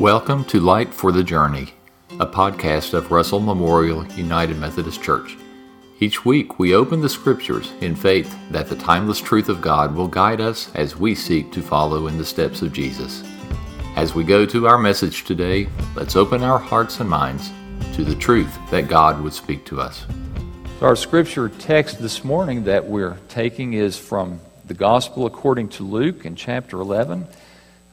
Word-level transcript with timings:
Welcome 0.00 0.46
to 0.46 0.60
Light 0.60 0.94
for 0.94 1.12
the 1.12 1.22
Journey, 1.22 1.74
a 2.18 2.26
podcast 2.26 2.94
of 2.94 3.10
Russell 3.10 3.38
Memorial 3.38 4.06
United 4.12 4.56
Methodist 4.56 5.02
Church. 5.02 5.36
Each 5.98 6.24
week, 6.24 6.58
we 6.58 6.74
open 6.74 7.02
the 7.02 7.08
scriptures 7.10 7.70
in 7.82 7.94
faith 7.94 8.34
that 8.50 8.70
the 8.70 8.76
timeless 8.76 9.20
truth 9.20 9.50
of 9.50 9.60
God 9.60 9.94
will 9.94 10.08
guide 10.08 10.40
us 10.40 10.74
as 10.74 10.96
we 10.96 11.14
seek 11.14 11.52
to 11.52 11.60
follow 11.60 12.06
in 12.06 12.16
the 12.16 12.24
steps 12.24 12.62
of 12.62 12.72
Jesus. 12.72 13.22
As 13.94 14.14
we 14.14 14.24
go 14.24 14.46
to 14.46 14.66
our 14.66 14.78
message 14.78 15.24
today, 15.24 15.68
let's 15.94 16.16
open 16.16 16.42
our 16.42 16.58
hearts 16.58 17.00
and 17.00 17.10
minds 17.10 17.50
to 17.92 18.02
the 18.02 18.16
truth 18.16 18.58
that 18.70 18.88
God 18.88 19.20
would 19.20 19.34
speak 19.34 19.66
to 19.66 19.82
us. 19.82 20.06
Our 20.80 20.96
scripture 20.96 21.50
text 21.50 22.00
this 22.00 22.24
morning 22.24 22.64
that 22.64 22.88
we're 22.88 23.18
taking 23.28 23.74
is 23.74 23.98
from 23.98 24.40
the 24.64 24.72
Gospel 24.72 25.26
according 25.26 25.68
to 25.68 25.84
Luke 25.84 26.24
in 26.24 26.36
chapter 26.36 26.80
11. 26.80 27.26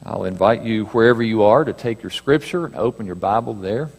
I'll 0.04 0.24
invite 0.24 0.62
you, 0.62 0.84
wherever 0.86 1.22
you 1.22 1.42
are, 1.42 1.64
to 1.64 1.72
take 1.72 2.02
your 2.02 2.10
scripture 2.10 2.64
and 2.66 2.76
open 2.76 3.06
your 3.06 3.16
Bible 3.16 3.54
there. 3.54 3.90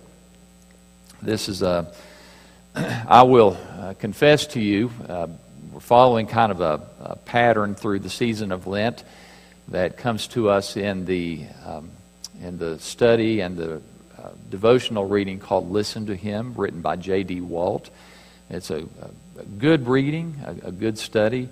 This 1.22 1.50
is 1.50 1.62
a, 1.62 1.94
I 2.76 3.24
will 3.24 3.58
uh, 3.78 3.94
confess 4.00 4.48
to 4.48 4.62
you, 4.62 4.92
uh, 5.08 5.28
we're 5.74 5.82
following 5.82 6.26
kind 6.26 6.52
of 6.52 6.62
a, 6.62 6.82
a, 7.02 7.16
pattern 7.18 7.76
through 7.76 8.00
the 8.00 8.10
season 8.10 8.54
of 8.54 8.66
Lent 8.66 9.04
that 9.68 9.98
comes 9.98 10.28
to 10.30 10.50
us 10.50 10.78
in 10.78 11.06
the, 11.06 11.46
um, 11.66 11.92
in 12.42 12.58
the 12.58 12.80
study 12.80 13.42
and 13.42 13.58
the 13.58 13.82
uh, 14.18 14.30
devotional 14.50 15.06
reading 15.06 15.38
called 15.38 15.70
Listen 15.70 16.06
to 16.08 16.16
Him, 16.16 16.54
written 16.56 16.80
by 16.82 16.96
J.D. 16.96 17.42
Walt. 17.42 17.90
It's 18.50 18.72
a, 18.72 18.86
a 19.38 19.44
good 19.58 19.86
reading, 19.88 20.36
a, 20.46 20.70
a 20.70 20.72
good 20.72 20.98
study. 20.98 21.50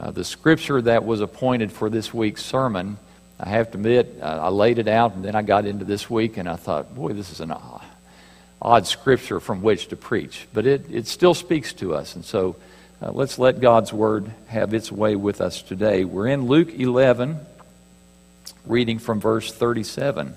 Uh, 0.00 0.10
the 0.10 0.24
scripture 0.24 0.80
that 0.80 1.04
was 1.04 1.20
appointed 1.20 1.70
for 1.70 1.90
this 1.90 2.12
week's 2.12 2.44
sermon 2.44 2.96
I 3.40 3.48
have 3.48 3.70
to 3.72 3.78
admit, 3.78 4.20
I 4.22 4.48
laid 4.48 4.78
it 4.78 4.88
out, 4.88 5.14
and 5.14 5.24
then 5.24 5.34
I 5.34 5.42
got 5.42 5.66
into 5.66 5.84
this 5.84 6.08
week, 6.08 6.36
and 6.36 6.48
I 6.48 6.56
thought, 6.56 6.94
boy, 6.94 7.12
this 7.12 7.32
is 7.32 7.40
an 7.40 7.52
odd 8.60 8.86
scripture 8.86 9.40
from 9.40 9.62
which 9.62 9.88
to 9.88 9.96
preach. 9.96 10.46
But 10.52 10.66
it, 10.66 10.86
it 10.90 11.06
still 11.06 11.34
speaks 11.34 11.72
to 11.74 11.94
us, 11.94 12.14
and 12.14 12.24
so 12.24 12.56
uh, 13.02 13.10
let's 13.10 13.38
let 13.38 13.60
God's 13.60 13.92
word 13.92 14.30
have 14.46 14.74
its 14.74 14.92
way 14.92 15.16
with 15.16 15.40
us 15.40 15.60
today. 15.60 16.04
We're 16.04 16.28
in 16.28 16.46
Luke 16.46 16.72
11, 16.72 17.40
reading 18.64 19.00
from 19.00 19.20
verse 19.20 19.52
37. 19.52 20.36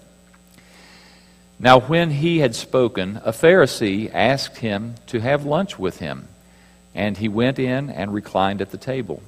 Now, 1.60 1.80
when 1.80 2.10
he 2.10 2.40
had 2.40 2.56
spoken, 2.56 3.22
a 3.24 3.32
Pharisee 3.32 4.12
asked 4.14 4.58
him 4.58 4.96
to 5.08 5.20
have 5.20 5.46
lunch 5.46 5.78
with 5.78 6.00
him, 6.00 6.28
and 6.96 7.16
he 7.16 7.28
went 7.28 7.60
in 7.60 7.90
and 7.90 8.14
reclined 8.14 8.62
at 8.62 8.72
the 8.72 8.78
table. 8.78 9.22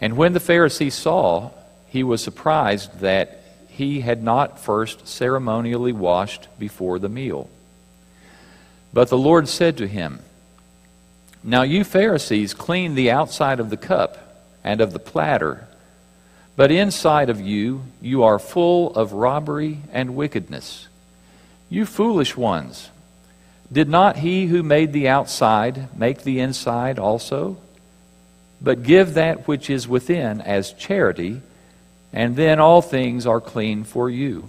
And 0.00 0.16
when 0.16 0.32
the 0.32 0.40
Pharisee 0.40 0.92
saw 0.92 1.50
he 1.94 2.02
was 2.02 2.20
surprised 2.20 2.98
that 2.98 3.40
he 3.68 4.00
had 4.00 4.20
not 4.20 4.58
first 4.58 5.06
ceremonially 5.06 5.92
washed 5.92 6.48
before 6.58 6.98
the 6.98 7.08
meal. 7.08 7.48
But 8.92 9.10
the 9.10 9.16
Lord 9.16 9.48
said 9.48 9.76
to 9.76 9.86
him, 9.86 10.18
Now 11.44 11.62
you 11.62 11.84
Pharisees 11.84 12.52
clean 12.52 12.96
the 12.96 13.12
outside 13.12 13.60
of 13.60 13.70
the 13.70 13.76
cup 13.76 14.42
and 14.64 14.80
of 14.80 14.92
the 14.92 14.98
platter, 14.98 15.68
but 16.56 16.72
inside 16.72 17.30
of 17.30 17.40
you 17.40 17.84
you 18.02 18.24
are 18.24 18.40
full 18.40 18.92
of 18.96 19.12
robbery 19.12 19.78
and 19.92 20.16
wickedness. 20.16 20.88
You 21.68 21.86
foolish 21.86 22.36
ones, 22.36 22.90
did 23.70 23.88
not 23.88 24.16
he 24.16 24.46
who 24.46 24.64
made 24.64 24.92
the 24.92 25.06
outside 25.06 25.96
make 25.96 26.24
the 26.24 26.40
inside 26.40 26.98
also? 26.98 27.56
But 28.60 28.82
give 28.82 29.14
that 29.14 29.46
which 29.46 29.70
is 29.70 29.86
within 29.86 30.40
as 30.40 30.72
charity 30.72 31.40
and 32.14 32.36
then 32.36 32.60
all 32.60 32.80
things 32.80 33.26
are 33.26 33.40
clean 33.40 33.82
for 33.82 34.08
you. 34.08 34.48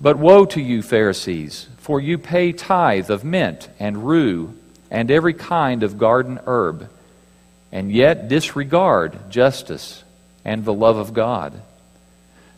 But 0.00 0.16
woe 0.16 0.46
to 0.46 0.60
you, 0.60 0.80
Pharisees, 0.80 1.68
for 1.76 2.00
you 2.00 2.16
pay 2.16 2.52
tithe 2.52 3.10
of 3.10 3.22
mint 3.22 3.68
and 3.78 4.08
rue 4.08 4.56
and 4.90 5.10
every 5.10 5.34
kind 5.34 5.82
of 5.82 5.98
garden 5.98 6.40
herb, 6.46 6.88
and 7.70 7.92
yet 7.92 8.28
disregard 8.28 9.30
justice 9.30 10.02
and 10.42 10.64
the 10.64 10.72
love 10.72 10.96
of 10.96 11.12
God. 11.12 11.60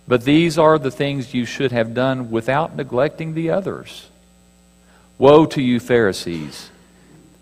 But 0.06 0.24
these 0.24 0.58
are 0.58 0.78
the 0.78 0.90
things 0.92 1.34
you 1.34 1.44
should 1.44 1.72
have 1.72 1.92
done 1.92 2.30
without 2.30 2.76
neglecting 2.76 3.34
the 3.34 3.50
others. 3.50 4.08
Woe 5.18 5.44
to 5.46 5.60
you, 5.60 5.80
Pharisees, 5.80 6.70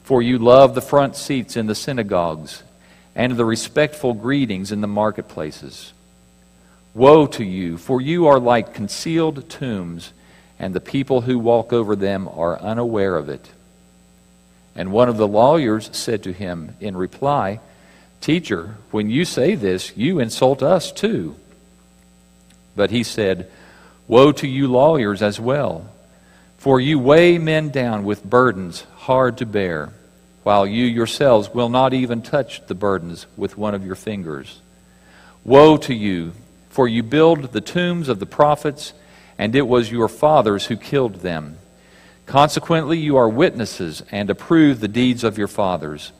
for 0.05 0.23
you 0.23 0.39
love 0.39 0.75
the 0.75 0.81
front 0.81 1.17
seats 1.17 1.57
in 1.57 1.67
the 1.67 1.75
synagogues 1.75 2.63
and 3.15 3.37
the 3.37 3.45
respectful 3.45 4.15
greetings 4.15 4.73
in 4.73 4.81
the 4.81 4.87
marketplaces. 4.87 5.93
Woe 6.95 7.27
to 7.27 7.45
you, 7.45 7.77
for 7.79 8.01
you 8.01 8.27
are 8.27 8.41
like 8.41 8.75
concealed 8.75 9.49
tombs, 9.49 10.13
and 10.59 10.75
the 10.75 10.81
people 10.81 11.21
who 11.21 11.39
walk 11.39 11.73
over 11.73 11.95
them 11.95 12.29
are 12.29 12.61
unaware 12.61 13.17
of 13.17 13.29
it. 13.29 13.49
And 14.75 14.93
one 14.93 15.09
of 15.09 15.17
the 15.17 15.29
lawyers 15.29 15.91
said 15.93 16.23
to 16.25 16.33
him 16.33 16.77
in 16.81 16.97
reply, 16.97 17.61
Teacher, 18.21 18.77
when 18.91 19.09
you 19.09 19.25
say 19.25 19.55
this, 19.55 19.97
you 19.97 20.19
insult 20.19 20.63
us 20.63 20.93
too. 20.93 21.37
But 22.77 22.91
he 22.91 23.03
said, 23.03 23.51
Woe 24.07 24.33
to 24.33 24.47
you, 24.47 24.69
lawyers, 24.69 25.23
as 25.23 25.41
well, 25.41 25.89
for 26.59 26.81
you 26.81 26.99
weigh 26.99 27.39
men 27.39 27.71
down 27.71 28.05
with 28.05 28.25
burdens 28.25 28.85
hard 28.97 29.39
to 29.39 29.47
bear, 29.47 29.93
while 30.43 30.67
you 30.67 30.85
yourselves 30.85 31.49
will 31.55 31.69
not 31.69 31.95
even 31.95 32.21
touch 32.21 32.67
the 32.67 32.75
burdens 32.75 33.27
with 33.37 33.57
one 33.57 33.75
of 33.75 33.87
your 33.87 33.95
fingers. 33.95 34.61
Woe 35.45 35.77
to 35.79 35.95
you! 35.95 36.33
For 36.71 36.89
you 36.89 37.03
build 37.03 37.53
the 37.53 37.61
tombs 37.61 38.09
of 38.09 38.21
the 38.21 38.27
prophets, 38.27 38.95
and 39.37 39.55
it 39.55 39.67
was 39.67 39.91
your 39.91 40.09
fathers 40.09 40.67
who 40.67 40.77
killed 40.77 41.17
them. 41.17 41.59
Consequently, 42.27 42.97
you 42.97 43.17
are 43.17 43.29
witnesses 43.29 44.03
and 44.13 44.31
approve 44.31 44.81
the 44.81 44.89
deeds 44.89 45.25
of 45.25 45.37
your 45.37 45.49
fathers, 45.49 46.13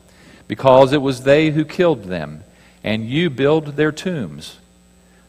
because 0.49 0.93
it 0.93 1.01
was 1.01 1.23
they 1.23 1.51
who 1.51 1.65
killed 1.65 2.05
them, 2.05 2.43
and 2.83 3.09
you 3.09 3.31
build 3.31 3.77
their 3.77 3.93
tombs. 3.93 4.59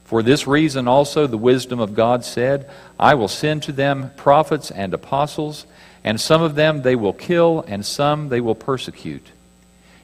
For 0.06 0.24
this 0.24 0.48
reason 0.48 0.88
also 0.88 1.28
the 1.28 1.38
wisdom 1.38 1.80
of 1.80 1.94
God 1.94 2.26
said, 2.26 2.70
I 3.00 3.14
will 3.14 3.28
send 3.28 3.64
to 3.64 3.72
them 3.72 4.12
prophets 4.18 4.72
and 4.72 4.94
apostles, 4.94 5.66
and 6.04 6.20
some 6.20 6.42
of 6.42 6.56
them 6.56 6.82
they 6.82 6.96
will 6.96 7.14
kill, 7.14 7.64
and 7.68 7.86
some 7.86 8.30
they 8.30 8.42
will 8.42 8.56
persecute, 8.56 9.28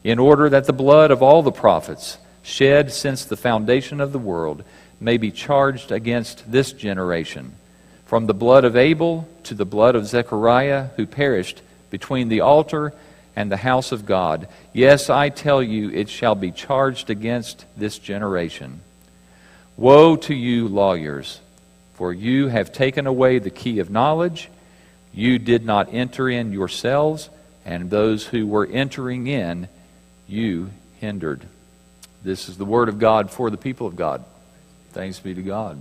in 0.04 0.20
order 0.20 0.48
that 0.50 0.66
the 0.66 0.74
blood 0.74 1.10
of 1.10 1.24
all 1.24 1.42
the 1.42 1.52
prophets, 1.52 2.20
shed 2.44 2.94
since 2.94 3.26
the 3.26 3.36
foundation 3.36 4.00
of 4.00 4.14
the 4.14 4.20
world, 4.20 4.64
may 5.00 5.18
be 5.18 5.32
charged 5.32 5.92
against 5.92 6.52
this 6.52 6.72
generation, 6.72 7.54
from 8.06 8.26
the 8.26 8.34
blood 8.34 8.66
of 8.66 8.76
Abel 8.76 9.28
to 9.44 9.54
the 9.54 9.66
blood 9.66 9.96
of 9.96 10.08
Zechariah, 10.08 10.88
who 10.96 11.06
perished 11.06 11.62
between 11.90 12.30
the 12.30 12.42
altar 12.42 12.94
and 13.36 13.52
the 13.52 13.58
house 13.58 13.92
of 13.92 14.06
God. 14.06 14.48
Yes, 14.74 15.10
I 15.10 15.30
tell 15.30 15.62
you, 15.62 15.92
it 15.92 16.10
shall 16.10 16.36
be 16.36 16.52
charged 16.52 17.10
against 17.10 17.66
this 17.78 18.00
generation. 18.00 18.82
Woe 19.76 20.16
to 20.16 20.34
you, 20.34 20.68
lawyers, 20.68 21.40
for 21.94 22.12
you 22.12 22.48
have 22.48 22.74
taken 22.74 23.06
away 23.06 23.38
the 23.38 23.52
key 23.52 23.80
of 23.80 23.92
knowledge. 23.92 24.50
You 25.14 25.38
did 25.38 25.66
not 25.66 25.94
enter 25.94 26.28
in 26.28 26.52
yourselves, 26.52 27.30
and 27.64 27.90
those 27.90 28.26
who 28.26 28.48
were 28.48 28.66
entering 28.66 29.28
in, 29.28 29.68
you 30.28 30.72
hindered. 31.00 31.42
This 32.24 32.50
is 32.50 32.58
the 32.58 32.66
word 32.66 32.90
of 32.90 32.98
God 32.98 33.30
for 33.30 33.50
the 33.52 33.58
people 33.58 33.86
of 33.86 33.96
God. 33.96 34.24
Thanks 34.98 35.20
be 35.20 35.36
to 35.36 35.44
God. 35.44 35.80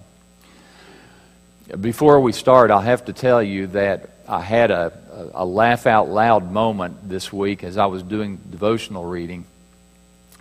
Before 1.81 2.21
we 2.21 2.33
start, 2.33 2.71
I'll 2.71 2.83
have 2.83 3.07
to 3.07 3.15
tell 3.15 3.43
you 3.43 3.69
that 3.69 4.11
I 4.29 4.43
had 4.43 4.71
a, 4.71 4.93
a, 5.35 5.43
a 5.43 5.45
laugh 5.47 5.87
out 5.87 6.11
loud 6.11 6.53
moment 6.53 7.09
this 7.09 7.33
week 7.33 7.65
as 7.65 7.79
I 7.79 7.87
was 7.87 8.03
doing 8.03 8.39
devotional 8.51 9.07
reading. 9.07 9.47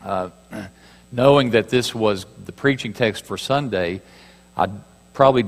Uh, 0.03 0.29
knowing 1.13 1.51
that 1.51 1.69
this 1.69 1.95
was 1.95 2.25
the 2.43 2.51
preaching 2.51 2.91
text 2.91 3.25
for 3.25 3.37
Sunday, 3.37 4.01
I 4.57 4.67
probably 5.13 5.45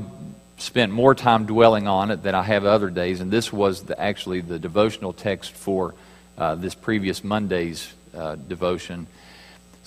spent 0.57 0.93
more 0.93 1.13
time 1.13 1.47
dwelling 1.47 1.85
on 1.85 2.11
it 2.11 2.23
than 2.23 2.33
I 2.33 2.43
have 2.43 2.63
other 2.63 2.89
days, 2.89 3.19
and 3.19 3.29
this 3.29 3.51
was 3.51 3.83
the, 3.83 3.99
actually 3.99 4.39
the 4.39 4.57
devotional 4.57 5.11
text 5.11 5.51
for 5.51 5.95
uh, 6.37 6.55
this 6.55 6.75
previous 6.75 7.25
Monday's 7.25 7.93
uh, 8.15 8.35
devotion. 8.35 9.05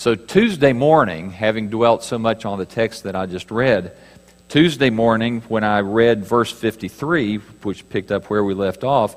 So, 0.01 0.15
Tuesday 0.15 0.73
morning, 0.73 1.31
having 1.31 1.69
dwelt 1.69 2.03
so 2.03 2.19
much 2.19 2.47
on 2.47 2.59
the 2.59 2.65
text 2.65 3.03
that 3.03 3.15
I 3.15 3.27
just 3.27 3.51
read, 3.51 3.95
Tuesday 4.49 4.89
morning, 4.89 5.43
when 5.43 5.63
I 5.63 5.81
read 5.81 6.25
verse 6.25 6.51
53, 6.51 7.37
which 7.37 7.87
picked 7.87 8.11
up 8.11 8.31
where 8.31 8.43
we 8.43 8.55
left 8.55 8.83
off, 8.83 9.15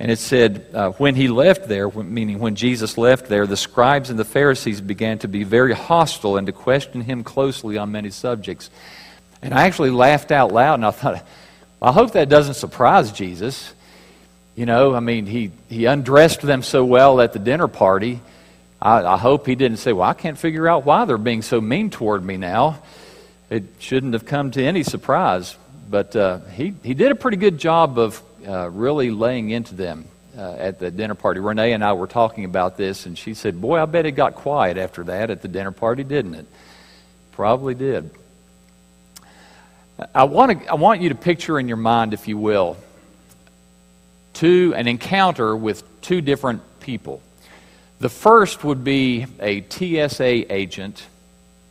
and 0.00 0.10
it 0.10 0.18
said, 0.18 0.66
uh, 0.74 0.90
When 0.90 1.14
he 1.14 1.28
left 1.28 1.68
there, 1.68 1.88
meaning 1.88 2.40
when 2.40 2.56
Jesus 2.56 2.98
left 2.98 3.28
there, 3.28 3.46
the 3.46 3.56
scribes 3.56 4.10
and 4.10 4.18
the 4.18 4.24
Pharisees 4.24 4.80
began 4.80 5.20
to 5.20 5.28
be 5.28 5.44
very 5.44 5.72
hostile 5.72 6.36
and 6.36 6.48
to 6.48 6.52
question 6.52 7.00
him 7.00 7.22
closely 7.22 7.78
on 7.78 7.92
many 7.92 8.10
subjects. 8.10 8.70
And 9.40 9.54
I 9.54 9.66
actually 9.68 9.90
laughed 9.90 10.32
out 10.32 10.50
loud, 10.52 10.74
and 10.74 10.84
I 10.84 10.90
thought, 10.90 11.24
I 11.80 11.92
hope 11.92 12.14
that 12.14 12.28
doesn't 12.28 12.54
surprise 12.54 13.12
Jesus. 13.12 13.72
You 14.56 14.66
know, 14.66 14.96
I 14.96 14.98
mean, 14.98 15.26
he, 15.26 15.52
he 15.68 15.84
undressed 15.84 16.40
them 16.40 16.64
so 16.64 16.84
well 16.84 17.20
at 17.20 17.34
the 17.34 17.38
dinner 17.38 17.68
party 17.68 18.20
I, 18.80 19.04
I 19.04 19.16
hope 19.16 19.46
he 19.46 19.54
didn't 19.54 19.78
say, 19.78 19.92
Well, 19.92 20.08
I 20.08 20.14
can't 20.14 20.38
figure 20.38 20.68
out 20.68 20.84
why 20.84 21.04
they're 21.04 21.18
being 21.18 21.42
so 21.42 21.60
mean 21.60 21.90
toward 21.90 22.24
me 22.24 22.36
now. 22.36 22.82
It 23.50 23.64
shouldn't 23.78 24.12
have 24.12 24.26
come 24.26 24.50
to 24.52 24.62
any 24.62 24.82
surprise. 24.82 25.56
but 25.88 26.14
uh, 26.14 26.40
he, 26.52 26.74
he 26.82 26.94
did 26.94 27.10
a 27.10 27.14
pretty 27.14 27.38
good 27.38 27.58
job 27.58 27.98
of 27.98 28.22
uh, 28.46 28.68
really 28.70 29.10
laying 29.10 29.50
into 29.50 29.74
them 29.74 30.06
uh, 30.36 30.52
at 30.52 30.78
the 30.78 30.90
dinner 30.90 31.14
party. 31.14 31.40
Renee 31.40 31.72
and 31.72 31.82
I 31.82 31.94
were 31.94 32.06
talking 32.06 32.44
about 32.44 32.76
this, 32.76 33.06
and 33.06 33.18
she 33.18 33.34
said, 33.34 33.60
Boy, 33.60 33.80
I 33.80 33.86
bet 33.86 34.06
it 34.06 34.12
got 34.12 34.34
quiet 34.34 34.76
after 34.76 35.04
that 35.04 35.30
at 35.30 35.42
the 35.42 35.48
dinner 35.48 35.72
party, 35.72 36.04
didn't 36.04 36.34
it? 36.34 36.46
Probably 37.32 37.74
did. 37.74 38.10
I 40.14 40.24
want, 40.24 40.60
to, 40.62 40.68
I 40.68 40.74
want 40.74 41.00
you 41.00 41.08
to 41.08 41.16
picture 41.16 41.58
in 41.58 41.66
your 41.66 41.76
mind, 41.76 42.14
if 42.14 42.28
you 42.28 42.38
will, 42.38 42.76
two, 44.32 44.72
an 44.76 44.86
encounter 44.86 45.56
with 45.56 45.82
two 46.00 46.20
different 46.20 46.62
people. 46.78 47.20
The 48.00 48.08
first 48.08 48.62
would 48.62 48.84
be 48.84 49.26
a 49.40 49.60
TSA 49.68 50.52
agent 50.52 51.04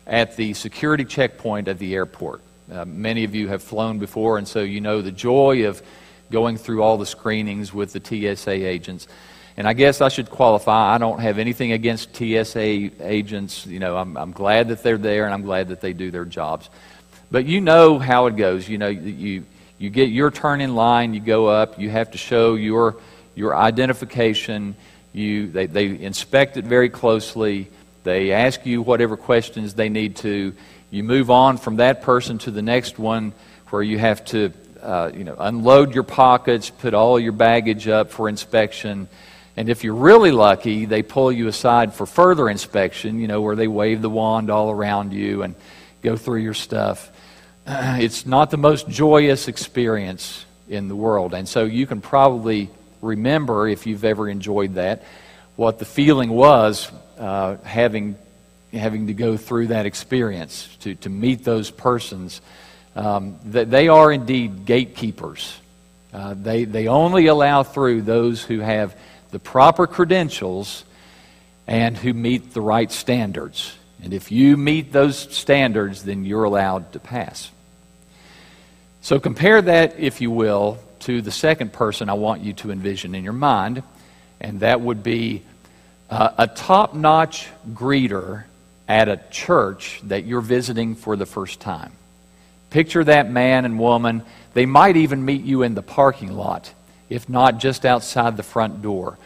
at 0.05 0.35
the 0.35 0.53
security 0.55 1.05
checkpoint 1.05 1.69
at 1.69 1.79
the 1.79 1.95
airport. 1.95 2.41
Uh, 2.69 2.83
many 2.83 3.23
of 3.23 3.33
you 3.33 3.47
have 3.47 3.63
flown 3.63 3.97
before, 3.97 4.37
and 4.37 4.45
so 4.45 4.59
you 4.59 4.81
know 4.81 5.01
the 5.01 5.11
joy 5.11 5.67
of 5.67 5.81
going 6.29 6.57
through 6.57 6.83
all 6.83 6.97
the 6.97 7.05
screenings 7.05 7.73
with 7.73 7.93
the 7.93 8.35
TSA 8.35 8.51
agents. 8.51 9.07
And 9.55 9.65
I 9.65 9.71
guess 9.71 10.01
I 10.01 10.09
should 10.09 10.29
qualify. 10.29 10.93
I 10.93 10.97
don't 10.97 11.19
have 11.19 11.39
anything 11.39 11.71
against 11.71 12.13
TSA 12.13 12.59
agents. 13.01 13.65
You 13.65 13.79
know, 13.79 13.95
I'm, 13.95 14.17
I'm 14.17 14.33
glad 14.33 14.67
that 14.67 14.83
they're 14.83 14.97
there 14.97 15.23
and 15.23 15.33
I'm 15.33 15.43
glad 15.43 15.69
that 15.69 15.79
they 15.79 15.93
do 15.93 16.11
their 16.11 16.25
jobs. 16.25 16.69
But 17.31 17.45
you 17.45 17.61
know 17.61 17.99
how 17.99 18.27
it 18.27 18.35
goes. 18.35 18.67
You 18.67 18.77
know, 18.77 18.89
you, 18.89 19.45
you 19.77 19.89
get 19.89 20.09
your 20.09 20.29
turn 20.29 20.59
in 20.59 20.75
line, 20.75 21.13
you 21.13 21.21
go 21.21 21.47
up, 21.47 21.79
you 21.79 21.89
have 21.89 22.11
to 22.11 22.17
show 22.17 22.55
your, 22.55 22.97
your 23.33 23.55
identification. 23.55 24.75
You, 25.17 25.47
they, 25.47 25.65
they 25.65 25.87
inspect 25.87 26.57
it 26.57 26.65
very 26.65 26.89
closely. 26.89 27.69
They 28.03 28.31
ask 28.31 28.65
you 28.67 28.83
whatever 28.83 29.17
questions 29.17 29.73
they 29.73 29.89
need 29.89 30.17
to. 30.17 30.53
You 30.91 31.03
move 31.03 31.31
on 31.31 31.57
from 31.57 31.77
that 31.77 32.03
person 32.03 32.37
to 32.39 32.51
the 32.51 32.61
next 32.61 32.99
one 32.99 33.33
where 33.69 33.81
you 33.81 33.97
have 33.97 34.23
to 34.25 34.53
uh, 34.79 35.09
you 35.11 35.23
know, 35.23 35.35
unload 35.39 35.95
your 35.95 36.03
pockets, 36.03 36.69
put 36.69 36.93
all 36.93 37.19
your 37.19 37.31
baggage 37.31 37.87
up 37.87 38.11
for 38.11 38.29
inspection. 38.29 39.09
And 39.57 39.69
if 39.69 39.83
you're 39.83 39.95
really 39.95 40.29
lucky, 40.29 40.85
they 40.85 41.01
pull 41.01 41.31
you 41.31 41.47
aside 41.47 41.95
for 41.95 42.05
further 42.05 42.47
inspection, 42.47 43.19
you 43.19 43.27
know, 43.27 43.41
where 43.41 43.55
they 43.55 43.67
wave 43.67 44.03
the 44.03 44.09
wand 44.11 44.51
all 44.51 44.69
around 44.69 45.13
you 45.13 45.41
and 45.41 45.55
go 46.03 46.15
through 46.15 46.41
your 46.41 46.53
stuff. 46.53 47.11
It's 47.67 48.25
not 48.27 48.51
the 48.51 48.57
most 48.57 48.87
joyous 48.87 49.47
experience 49.47 50.45
in 50.69 50.87
the 50.87 50.95
world. 50.95 51.33
And 51.33 51.49
so 51.49 51.65
you 51.65 51.87
can 51.87 52.01
probably 52.01 52.69
remember, 53.07 53.67
if 53.67 53.87
you've 53.87 54.05
ever 54.05 54.29
enjoyed 54.29 54.75
that, 54.75 55.03
what 55.55 55.79
the 55.79 55.85
feeling 55.85 56.29
was 56.29 56.91
uh, 57.17 57.57
having, 57.63 58.15
having 58.71 59.07
to 59.07 59.13
go 59.13 59.37
through 59.37 59.67
that 59.67 59.85
experience, 59.85 60.69
to, 60.81 60.93
to 60.95 61.09
meet 61.09 61.43
those 61.43 61.71
persons 61.71 62.41
um, 62.95 63.39
that 63.45 63.69
they 63.69 63.87
are 63.87 64.11
indeed 64.11 64.65
gatekeepers. 64.65 65.59
Uh, 66.13 66.35
they, 66.35 66.65
they 66.65 66.87
only 66.87 67.27
allow 67.27 67.63
through 67.63 68.01
those 68.01 68.43
who 68.43 68.59
have 68.59 68.95
the 69.31 69.39
proper 69.39 69.87
credentials 69.87 70.83
and 71.67 71.97
who 71.97 72.13
meet 72.13 72.53
the 72.53 72.61
right 72.61 72.91
standards. 72.91 73.75
And 74.03 74.13
if 74.13 74.31
you 74.31 74.57
meet 74.57 74.91
those 74.91 75.17
standards, 75.17 76.03
then 76.03 76.23
you're 76.23 76.43
allowed 76.43 76.93
to 76.93 76.99
pass. 76.99 77.51
So 79.01 79.19
compare 79.19 79.61
that, 79.61 79.99
if 79.99 80.21
you 80.21 80.31
will, 80.31 80.77
to 81.07 81.21
the 81.21 81.31
second 81.31 81.71
person 81.71 82.09
I 82.09 82.15
want 82.15 82.41
you 82.41 82.51
to 82.51 82.69
envision 82.69 83.15
in 83.15 83.23
your 83.23 83.31
mind, 83.31 83.81
and 84.41 84.59
that 84.59 84.81
would 84.81 85.03
be 85.03 85.41
uh, 86.09 86.31
a 86.37 86.47
top 86.47 86.93
notch 86.93 87.47
greeter 87.71 88.43
at 88.89 89.07
a 89.07 89.15
church 89.31 90.01
that 90.03 90.25
you're 90.25 90.41
visiting 90.41 90.95
for 90.95 91.15
the 91.15 91.25
first 91.25 91.61
time. 91.61 91.93
Picture 92.71 93.05
that 93.05 93.31
man 93.31 93.63
and 93.63 93.79
woman. 93.79 94.21
They 94.53 94.65
might 94.65 94.97
even 94.97 95.23
meet 95.23 95.43
you 95.43 95.63
in 95.63 95.75
the 95.75 95.81
parking 95.81 96.33
lot, 96.33 96.73
if 97.09 97.29
not 97.29 97.59
just 97.59 97.85
outside 97.85 98.35
the 98.35 98.43
front 98.43 98.81
door. 98.81 99.17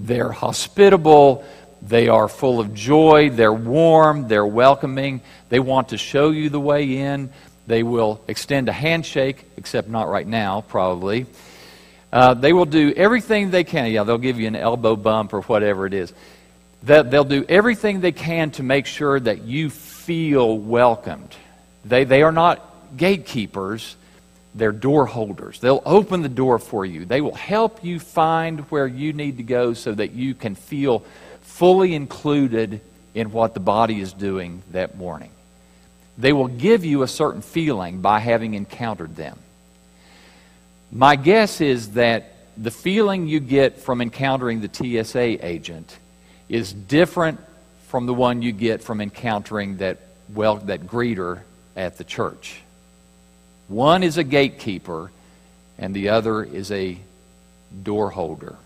They're 0.00 0.32
hospitable. 0.32 1.44
They 1.82 2.08
are 2.08 2.28
full 2.28 2.60
of 2.60 2.72
joy. 2.72 3.28
They're 3.28 3.52
warm. 3.52 4.26
They're 4.26 4.46
welcoming. 4.46 5.20
They 5.50 5.60
want 5.60 5.90
to 5.90 5.98
show 5.98 6.30
you 6.30 6.48
the 6.48 6.60
way 6.60 6.96
in. 6.96 7.30
They 7.66 7.82
will 7.82 8.20
extend 8.28 8.68
a 8.68 8.72
handshake, 8.72 9.44
except 9.56 9.88
not 9.88 10.08
right 10.08 10.26
now, 10.26 10.62
probably. 10.62 11.26
Uh, 12.12 12.34
they 12.34 12.52
will 12.52 12.64
do 12.64 12.92
everything 12.96 13.50
they 13.50 13.64
can. 13.64 13.90
Yeah, 13.90 14.04
they'll 14.04 14.18
give 14.18 14.38
you 14.38 14.46
an 14.46 14.56
elbow 14.56 14.96
bump 14.96 15.34
or 15.34 15.42
whatever 15.42 15.86
it 15.86 15.94
is. 15.94 16.12
That 16.84 17.10
They'll 17.10 17.24
do 17.24 17.44
everything 17.48 18.00
they 18.00 18.12
can 18.12 18.52
to 18.52 18.62
make 18.62 18.86
sure 18.86 19.18
that 19.18 19.42
you 19.42 19.70
feel 19.70 20.56
welcomed. 20.56 21.34
They, 21.84 22.04
they 22.04 22.22
are 22.22 22.32
not 22.32 22.96
gatekeepers, 22.96 23.96
they're 24.54 24.72
door 24.72 25.04
holders. 25.06 25.60
They'll 25.60 25.82
open 25.84 26.22
the 26.22 26.28
door 26.28 26.58
for 26.58 26.86
you. 26.86 27.04
They 27.04 27.20
will 27.20 27.34
help 27.34 27.84
you 27.84 28.00
find 28.00 28.60
where 28.70 28.86
you 28.86 29.12
need 29.12 29.36
to 29.36 29.42
go 29.42 29.74
so 29.74 29.92
that 29.92 30.12
you 30.12 30.34
can 30.34 30.54
feel 30.54 31.04
fully 31.42 31.94
included 31.94 32.80
in 33.14 33.32
what 33.32 33.54
the 33.54 33.60
body 33.60 34.00
is 34.00 34.12
doing 34.12 34.62
that 34.70 34.96
morning. 34.96 35.30
They 36.18 36.32
will 36.32 36.48
give 36.48 36.84
you 36.84 37.02
a 37.02 37.08
certain 37.08 37.42
feeling 37.42 38.00
by 38.00 38.20
having 38.20 38.54
encountered 38.54 39.16
them. 39.16 39.38
My 40.90 41.16
guess 41.16 41.60
is 41.60 41.92
that 41.92 42.32
the 42.56 42.70
feeling 42.70 43.28
you 43.28 43.40
get 43.40 43.80
from 43.80 44.00
encountering 44.00 44.60
the 44.60 44.70
TSA 45.04 45.46
agent 45.46 45.96
is 46.48 46.72
different 46.72 47.40
from 47.88 48.06
the 48.06 48.14
one 48.14 48.42
you 48.42 48.52
get 48.52 48.82
from 48.82 49.00
encountering 49.00 49.78
that 49.78 49.98
well 50.32 50.56
that 50.56 50.86
greeter 50.86 51.40
at 51.76 51.98
the 51.98 52.04
church. 52.04 52.60
One 53.68 54.02
is 54.02 54.16
a 54.16 54.24
gatekeeper, 54.24 55.10
and 55.78 55.94
the 55.94 56.10
other 56.10 56.42
is 56.42 56.70
a 56.70 56.98
door 57.82 58.10
holder. 58.10 58.56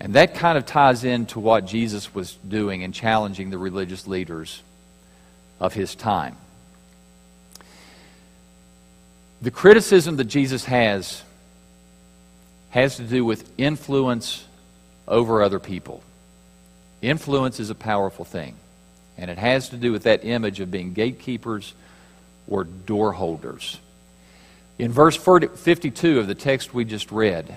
And 0.00 0.14
that 0.14 0.34
kind 0.34 0.58
of 0.58 0.66
ties 0.66 1.04
into 1.04 1.38
what 1.40 1.66
Jesus 1.66 2.14
was 2.14 2.34
doing 2.46 2.82
and 2.82 2.92
challenging 2.92 3.50
the 3.50 3.58
religious 3.58 4.06
leaders 4.06 4.62
of 5.60 5.74
his 5.74 5.94
time. 5.94 6.36
The 9.42 9.50
criticism 9.50 10.16
that 10.16 10.24
Jesus 10.24 10.64
has 10.64 11.22
has 12.70 12.96
to 12.96 13.02
do 13.02 13.24
with 13.24 13.50
influence 13.58 14.44
over 15.06 15.42
other 15.42 15.58
people. 15.58 16.02
Influence 17.00 17.60
is 17.60 17.70
a 17.70 17.74
powerful 17.74 18.24
thing, 18.24 18.56
and 19.16 19.30
it 19.30 19.38
has 19.38 19.70
to 19.70 19.76
do 19.76 19.92
with 19.92 20.04
that 20.04 20.24
image 20.24 20.60
of 20.60 20.70
being 20.70 20.92
gatekeepers 20.92 21.74
or 22.48 22.64
door 22.64 23.12
holders. 23.12 23.78
In 24.78 24.92
verse 24.92 25.16
52 25.16 26.18
of 26.18 26.26
the 26.26 26.34
text 26.34 26.74
we 26.74 26.84
just 26.84 27.10
read, 27.10 27.56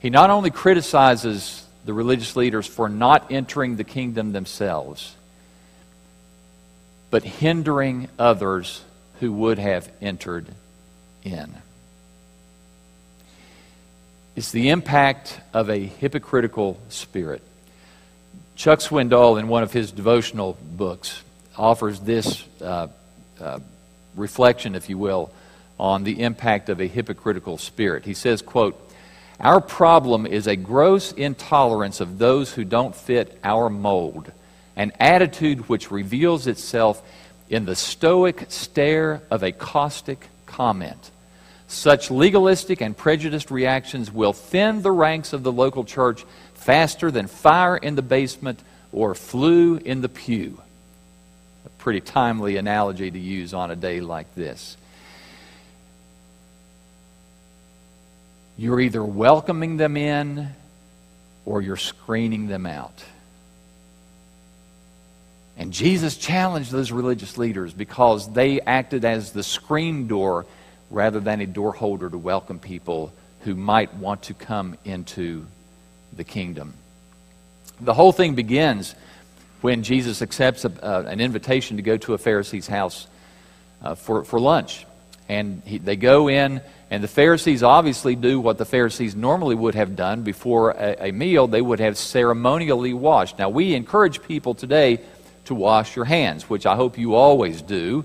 he 0.00 0.10
not 0.10 0.30
only 0.30 0.50
criticizes 0.50 1.64
the 1.84 1.92
religious 1.92 2.34
leaders 2.34 2.66
for 2.66 2.88
not 2.88 3.30
entering 3.30 3.76
the 3.76 3.84
kingdom 3.84 4.32
themselves, 4.32 5.14
but 7.12 7.24
hindering 7.24 8.08
others 8.18 8.82
who 9.20 9.30
would 9.30 9.58
have 9.58 9.92
entered 10.00 10.46
in. 11.22 11.54
It's 14.34 14.50
the 14.50 14.70
impact 14.70 15.38
of 15.52 15.68
a 15.68 15.76
hypocritical 15.76 16.80
spirit. 16.88 17.42
Chuck 18.56 18.78
Swindoll, 18.78 19.38
in 19.38 19.48
one 19.48 19.62
of 19.62 19.74
his 19.74 19.92
devotional 19.92 20.56
books, 20.62 21.22
offers 21.54 22.00
this 22.00 22.42
uh, 22.62 22.88
uh, 23.38 23.58
reflection, 24.16 24.74
if 24.74 24.88
you 24.88 24.96
will, 24.96 25.30
on 25.78 26.04
the 26.04 26.22
impact 26.22 26.70
of 26.70 26.80
a 26.80 26.86
hypocritical 26.86 27.58
spirit. 27.58 28.06
He 28.06 28.14
says, 28.14 28.40
quote, 28.40 28.90
Our 29.38 29.60
problem 29.60 30.24
is 30.24 30.46
a 30.46 30.56
gross 30.56 31.12
intolerance 31.12 32.00
of 32.00 32.16
those 32.16 32.54
who 32.54 32.64
don't 32.64 32.96
fit 32.96 33.38
our 33.44 33.68
mold, 33.68 34.32
an 34.76 34.92
attitude 34.98 35.68
which 35.68 35.90
reveals 35.90 36.46
itself 36.46 37.02
in 37.48 37.64
the 37.66 37.76
stoic 37.76 38.46
stare 38.48 39.22
of 39.30 39.42
a 39.42 39.52
caustic 39.52 40.28
comment. 40.46 41.10
Such 41.68 42.10
legalistic 42.10 42.80
and 42.80 42.96
prejudiced 42.96 43.50
reactions 43.50 44.12
will 44.12 44.32
thin 44.32 44.82
the 44.82 44.90
ranks 44.90 45.32
of 45.32 45.42
the 45.42 45.52
local 45.52 45.84
church 45.84 46.24
faster 46.54 47.10
than 47.10 47.26
fire 47.26 47.76
in 47.76 47.94
the 47.94 48.02
basement 48.02 48.60
or 48.92 49.14
flu 49.14 49.76
in 49.76 50.02
the 50.02 50.08
pew 50.08 50.60
A 51.64 51.68
pretty 51.70 52.00
timely 52.00 52.56
analogy 52.56 53.10
to 53.10 53.18
use 53.18 53.54
on 53.54 53.70
a 53.70 53.76
day 53.76 54.00
like 54.00 54.34
this. 54.34 54.76
You're 58.58 58.80
either 58.80 59.02
welcoming 59.02 59.76
them 59.78 59.96
in 59.96 60.48
or 61.44 61.62
you're 61.62 61.76
screening 61.76 62.48
them 62.48 62.66
out. 62.66 63.02
And 65.62 65.72
Jesus 65.72 66.16
challenged 66.16 66.72
those 66.72 66.90
religious 66.90 67.38
leaders 67.38 67.72
because 67.72 68.32
they 68.32 68.60
acted 68.60 69.04
as 69.04 69.30
the 69.30 69.44
screen 69.44 70.08
door 70.08 70.44
rather 70.90 71.20
than 71.20 71.40
a 71.40 71.46
door 71.46 71.72
holder 71.72 72.10
to 72.10 72.18
welcome 72.18 72.58
people 72.58 73.12
who 73.42 73.54
might 73.54 73.94
want 73.94 74.24
to 74.24 74.34
come 74.34 74.76
into 74.84 75.46
the 76.16 76.24
kingdom. 76.24 76.74
The 77.80 77.94
whole 77.94 78.10
thing 78.10 78.34
begins 78.34 78.96
when 79.60 79.84
Jesus 79.84 80.20
accepts 80.20 80.64
a, 80.64 80.72
uh, 80.84 81.02
an 81.02 81.20
invitation 81.20 81.76
to 81.76 81.82
go 81.84 81.96
to 81.96 82.14
a 82.14 82.18
Pharisee's 82.18 82.66
house 82.66 83.06
uh, 83.82 83.94
for, 83.94 84.24
for 84.24 84.40
lunch. 84.40 84.84
and 85.28 85.62
he, 85.64 85.78
they 85.78 85.94
go 85.94 86.28
in, 86.28 86.60
and 86.90 87.04
the 87.04 87.08
Pharisees 87.08 87.62
obviously 87.62 88.16
do 88.16 88.40
what 88.40 88.58
the 88.58 88.64
Pharisees 88.64 89.14
normally 89.14 89.54
would 89.54 89.76
have 89.76 89.94
done 89.94 90.22
before 90.22 90.72
a, 90.72 91.08
a 91.08 91.12
meal. 91.12 91.46
They 91.46 91.62
would 91.62 91.78
have 91.78 91.96
ceremonially 91.96 92.92
washed. 92.92 93.38
Now, 93.38 93.48
we 93.48 93.74
encourage 93.74 94.22
people 94.22 94.54
today 94.54 95.00
to 95.44 95.54
wash 95.54 95.96
your 95.96 96.04
hands, 96.04 96.48
which 96.48 96.66
I 96.66 96.76
hope 96.76 96.98
you 96.98 97.14
always 97.14 97.62
do. 97.62 98.04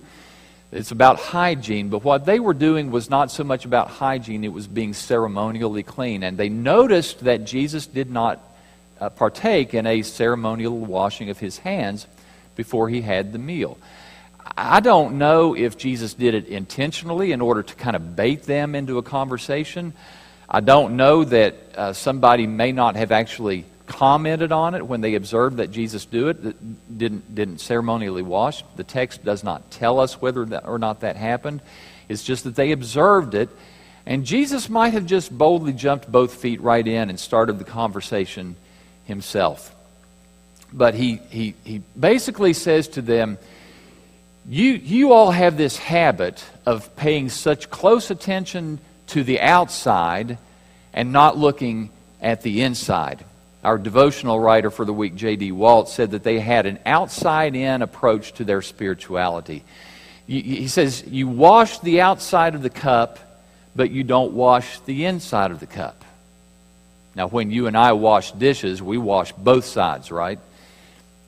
It's 0.72 0.92
about 0.92 1.20
hygiene, 1.20 1.90
but 1.90 2.04
what 2.04 2.26
they 2.26 2.40
were 2.40 2.54
doing 2.54 2.92
was 2.92 3.10
not 3.10 3.32
so 3.32 3.44
much 3.44 3.64
about 3.64 3.88
hygiene, 3.88 4.44
it 4.44 4.52
was 4.52 4.68
being 4.68 4.94
ceremonially 4.94 5.84
clean. 5.84 6.24
And 6.24 6.38
they 6.38 6.50
noticed 6.50 7.22
that 7.22 7.46
Jesus 7.46 7.88
did 7.88 8.12
not 8.12 8.42
uh, 9.00 9.10
partake 9.10 9.74
in 9.74 9.88
a 9.88 10.02
ceremonial 10.02 10.78
washing 10.78 11.30
of 11.30 11.40
his 11.40 11.58
hands 11.58 12.06
before 12.56 12.90
he 12.90 13.02
had 13.02 13.32
the 13.32 13.40
meal. 13.40 13.78
I 14.58 14.80
don't 14.80 15.18
know 15.18 15.56
if 15.56 15.78
Jesus 15.78 16.14
did 16.14 16.34
it 16.34 16.48
intentionally 16.48 17.32
in 17.32 17.42
order 17.42 17.64
to 17.64 17.76
kind 17.76 17.96
of 17.96 18.16
bait 18.16 18.44
them 18.44 18.76
into 18.76 18.98
a 18.98 19.04
conversation. 19.04 19.94
I 20.50 20.62
don't 20.62 20.98
know 20.98 21.24
that 21.26 21.56
uh, 21.76 21.94
somebody 21.94 22.48
may 22.48 22.72
not 22.72 22.96
have 22.96 23.12
actually 23.12 23.66
commented 23.88 24.52
on 24.52 24.76
it 24.76 24.86
when 24.86 25.02
they 25.02 25.16
observed 25.16 25.58
that 25.58 25.72
Jesus 25.72 26.06
do 26.06 26.28
it, 26.28 26.44
that 26.44 26.98
didn't, 26.98 27.34
didn't 27.34 27.60
ceremonially 27.60 28.22
wash. 28.22 28.64
The 28.76 28.84
text 28.84 29.24
does 29.24 29.44
not 29.44 29.72
tell 29.72 30.00
us 30.00 30.22
whether 30.22 30.46
that, 30.46 30.68
or 30.68 30.78
not 30.78 31.00
that 31.00 31.16
happened. 31.16 31.62
It's 32.08 32.24
just 32.24 32.44
that 32.44 32.56
they 32.56 32.72
observed 32.72 33.34
it. 33.34 33.50
And 34.06 34.26
Jesus 34.26 34.70
might 34.70 34.94
have 34.94 35.06
just 35.06 35.36
boldly 35.36 35.74
jumped 35.74 36.10
both 36.10 36.36
feet 36.36 36.62
right 36.62 36.86
in 36.86 37.10
and 37.10 37.20
started 37.20 37.60
the 37.60 37.66
conversation 37.66 38.56
himself. 39.06 39.74
But 40.72 40.94
he, 40.94 41.16
he, 41.30 41.56
he 41.64 41.82
basically 42.00 42.54
says 42.54 42.88
to 42.90 43.02
them, 43.02 43.38
you, 44.48 44.74
you 44.74 45.12
all 45.12 45.32
have 45.32 45.58
this 45.58 45.78
habit 45.78 46.44
of 46.66 46.96
paying 46.96 47.30
such 47.30 47.70
close 47.70 48.12
attention 48.12 48.80
to 49.08 49.24
the 49.24 49.42
outside 49.42 50.38
and 50.94 51.12
not 51.12 51.38
looking 51.38 51.90
at 52.22 52.42
the 52.44 52.62
inside. 52.62 53.24
Our 53.68 53.78
devotional 53.78 54.40
writer 54.40 54.72
for 54.72 54.86
the 54.86 54.94
week, 54.94 55.16
J.D. 55.16 55.52
Walt, 55.52 55.90
said 55.90 56.12
that 56.12 56.24
they 56.24 56.40
had 56.40 56.66
an 56.68 56.80
outside 56.86 57.54
in 57.54 57.82
approach 57.82 58.32
to 58.36 58.46
their 58.46 58.62
spirituality. 58.62 59.66
He 60.26 60.70
says, 60.70 61.04
You 61.06 61.28
wash 61.28 61.80
the 61.80 62.00
outside 62.00 62.56
of 62.56 62.62
the 62.62 62.70
cup, 62.70 63.20
but 63.76 63.92
you 63.92 64.06
don't 64.06 64.32
wash 64.32 64.80
the 64.86 65.04
inside 65.04 65.52
of 65.52 65.60
the 65.60 65.66
cup. 65.66 66.06
Now, 67.14 67.28
when 67.28 67.52
you 67.52 67.68
and 67.68 67.76
I 67.76 67.92
wash 67.92 68.32
dishes, 68.32 68.82
we 68.82 68.98
wash 68.98 69.34
both 69.34 69.66
sides, 69.66 70.14
right? 70.14 70.40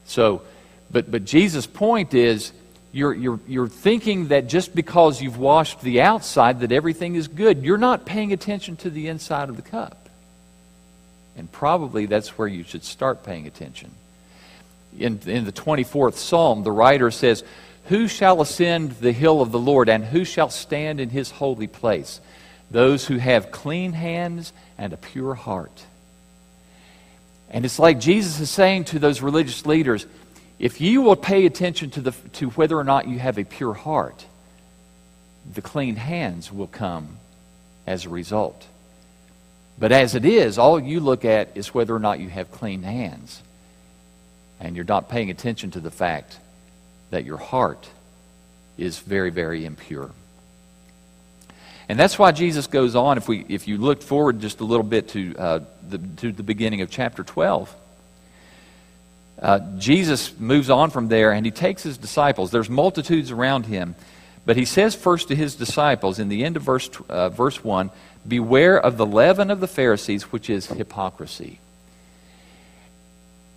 So, 0.06 0.42
but, 0.90 1.12
but 1.12 1.26
Jesus' 1.26 1.68
point 1.68 2.14
is 2.14 2.54
you're, 2.94 3.14
you're, 3.14 3.42
you're 3.50 3.68
thinking 3.68 4.30
that 4.30 4.48
just 4.48 4.74
because 4.74 5.22
you've 5.22 5.38
washed 5.38 5.82
the 5.82 6.00
outside 6.00 6.62
that 6.62 6.72
everything 6.72 7.16
is 7.16 7.28
good. 7.28 7.66
You're 7.66 7.78
not 7.78 8.06
paying 8.06 8.32
attention 8.32 8.78
to 8.78 8.90
the 8.90 9.10
inside 9.10 9.50
of 9.50 9.58
the 9.58 9.62
cup. 9.62 9.99
And 11.40 11.50
probably 11.50 12.06
that's 12.06 12.38
where 12.38 12.50
you 12.50 12.64
should 12.64 12.84
start 12.84 13.24
paying 13.24 13.48
attention. 13.48 13.92
In, 14.98 15.22
in 15.26 15.46
the 15.46 15.54
24th 15.54 16.16
Psalm, 16.16 16.64
the 16.64 16.72
writer 16.72 17.12
says, 17.12 17.46
Who 17.86 18.10
shall 18.10 18.42
ascend 18.42 18.92
the 18.92 19.14
hill 19.14 19.42
of 19.42 19.54
the 19.54 19.60
Lord, 19.60 19.88
and 19.88 20.04
who 20.04 20.26
shall 20.26 20.50
stand 20.50 21.00
in 21.00 21.10
his 21.10 21.32
holy 21.32 21.68
place? 21.68 22.20
Those 22.70 23.08
who 23.08 23.18
have 23.18 23.52
clean 23.52 23.94
hands 23.94 24.52
and 24.78 24.92
a 24.92 24.98
pure 24.98 25.34
heart. 25.34 25.86
And 27.50 27.64
it's 27.64 27.80
like 27.80 28.02
Jesus 28.02 28.42
is 28.42 28.50
saying 28.50 28.84
to 28.86 29.00
those 29.00 29.22
religious 29.22 29.66
leaders, 29.66 30.06
if 30.60 30.82
you 30.82 31.02
will 31.02 31.16
pay 31.16 31.46
attention 31.46 31.90
to, 31.92 32.02
the, 32.02 32.12
to 32.34 32.50
whether 32.50 32.78
or 32.78 32.84
not 32.84 33.08
you 33.08 33.18
have 33.18 33.38
a 33.38 33.46
pure 33.46 33.74
heart, 33.74 34.26
the 35.54 35.62
clean 35.62 35.96
hands 35.96 36.52
will 36.52 36.68
come 36.68 37.16
as 37.88 38.06
a 38.06 38.10
result. 38.10 38.68
But 39.80 39.94
as 39.94 40.14
it 40.14 40.26
is, 40.26 40.58
all 40.58 40.80
you 40.80 41.00
look 41.00 41.24
at 41.24 41.56
is 41.56 41.74
whether 41.74 41.96
or 41.96 42.00
not 42.00 42.20
you 42.20 42.28
have 42.30 42.52
clean 42.52 42.84
hands. 42.84 43.42
And 44.60 44.76
you're 44.76 44.86
not 44.86 45.10
paying 45.10 45.30
attention 45.30 45.72
to 45.72 45.80
the 45.80 45.92
fact 45.92 46.38
that 47.12 47.24
your 47.24 47.38
heart 47.38 47.88
is 48.78 49.00
very, 49.00 49.30
very 49.30 49.66
impure. 49.66 50.12
And 51.88 51.98
that's 51.98 52.20
why 52.20 52.32
Jesus 52.34 52.68
goes 52.68 52.96
on. 52.96 53.18
If, 53.18 53.28
we, 53.28 53.46
if 53.48 53.68
you 53.68 53.78
look 53.78 54.04
forward 54.04 54.42
just 54.42 54.60
a 54.60 54.66
little 54.66 54.84
bit 54.84 55.10
to, 55.10 55.36
uh, 55.38 55.60
the, 55.88 55.98
to 56.18 56.32
the 56.32 56.44
beginning 56.44 56.82
of 56.82 56.92
chapter 56.92 57.24
12, 57.24 57.74
uh, 59.42 59.60
Jesus 59.78 60.38
moves 60.38 60.70
on 60.70 60.90
from 60.90 61.08
there 61.08 61.32
and 61.32 61.46
he 61.46 61.52
takes 61.52 61.82
his 61.82 61.98
disciples. 61.98 62.52
There's 62.52 62.70
multitudes 62.70 63.32
around 63.32 63.66
him. 63.66 63.96
But 64.46 64.58
he 64.58 64.66
says 64.66 64.96
first 64.96 65.28
to 65.28 65.36
his 65.36 65.56
disciples 65.56 66.20
in 66.20 66.30
the 66.30 66.44
end 66.44 66.58
of 66.58 66.64
verse, 66.64 66.90
uh, 67.10 67.30
verse 67.30 67.64
1 67.64 67.92
Beware 68.28 68.80
of 68.80 68.98
the 68.98 69.06
leaven 69.06 69.50
of 69.50 69.60
the 69.60 69.68
Pharisees, 69.68 70.32
which 70.32 70.50
is 70.50 70.68
hypocrisy. 70.68 71.60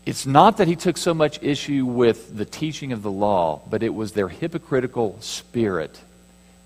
It's 0.05 0.27
not 0.27 0.57
that 0.57 0.69
he 0.69 0.77
took 0.77 0.97
so 0.97 1.15
much 1.15 1.43
issue 1.43 1.85
with 1.85 2.37
the 2.37 2.45
teaching 2.45 2.93
of 2.93 3.03
the 3.03 3.11
law, 3.11 3.61
but 3.71 3.83
it 3.83 3.95
was 3.95 4.13
their 4.13 4.29
hypocritical 4.29 5.17
spirit 5.21 6.01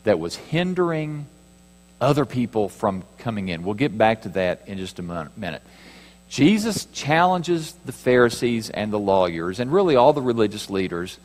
that 0.05 0.19
was 0.19 0.37
hindering 0.37 1.27
other 2.01 2.25
people 2.25 2.69
from 2.69 3.03
coming 3.19 3.49
in. 3.49 3.63
We'll 3.63 3.75
get 3.75 3.97
back 3.97 4.23
to 4.23 4.31
that 4.31 4.63
in 4.67 4.79
just 4.79 4.99
a 4.99 5.03
minute. 5.03 5.63
Jesus 6.29 6.87
challenges 6.87 7.73
the 7.85 7.93
Pharisees 7.93 8.71
and 8.71 8.93
the 8.93 8.99
lawyers, 8.99 9.61
and 9.61 9.73
really 9.73 9.97
all 9.97 10.13
the 10.13 10.23
religious 10.23 10.71
leaders, 10.71 11.19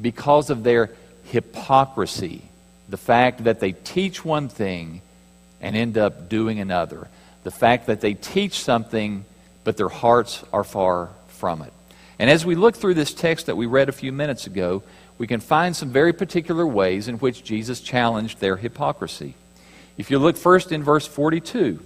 because 0.00 0.50
of 0.50 0.62
their 0.62 0.90
hypocrisy. 1.30 2.42
The 2.88 2.96
fact 2.96 3.44
that 3.44 3.60
they 3.60 3.72
teach 3.72 4.24
one 4.24 4.48
thing 4.48 5.02
and 5.60 5.76
end 5.76 5.98
up 5.98 6.28
doing 6.28 6.60
another. 6.60 7.08
The 7.44 7.50
fact 7.50 7.86
that 7.86 8.00
they 8.00 8.14
teach 8.14 8.60
something, 8.60 9.24
but 9.64 9.76
their 9.76 9.88
hearts 9.88 10.44
are 10.52 10.64
far 10.64 11.10
from 11.28 11.62
it. 11.62 11.72
And 12.18 12.30
as 12.30 12.46
we 12.46 12.54
look 12.54 12.76
through 12.76 12.94
this 12.94 13.12
text 13.12 13.46
that 13.46 13.56
we 13.56 13.66
read 13.66 13.88
a 13.88 13.92
few 13.92 14.12
minutes 14.12 14.46
ago, 14.46 14.82
we 15.18 15.26
can 15.26 15.40
find 15.40 15.74
some 15.74 15.90
very 15.90 16.12
particular 16.12 16.66
ways 16.66 17.08
in 17.08 17.16
which 17.16 17.44
Jesus 17.44 17.80
challenged 17.80 18.40
their 18.40 18.56
hypocrisy. 18.56 19.34
If 19.96 20.10
you 20.10 20.18
look 20.18 20.36
first 20.36 20.72
in 20.72 20.82
verse 20.82 21.06
42, 21.06 21.80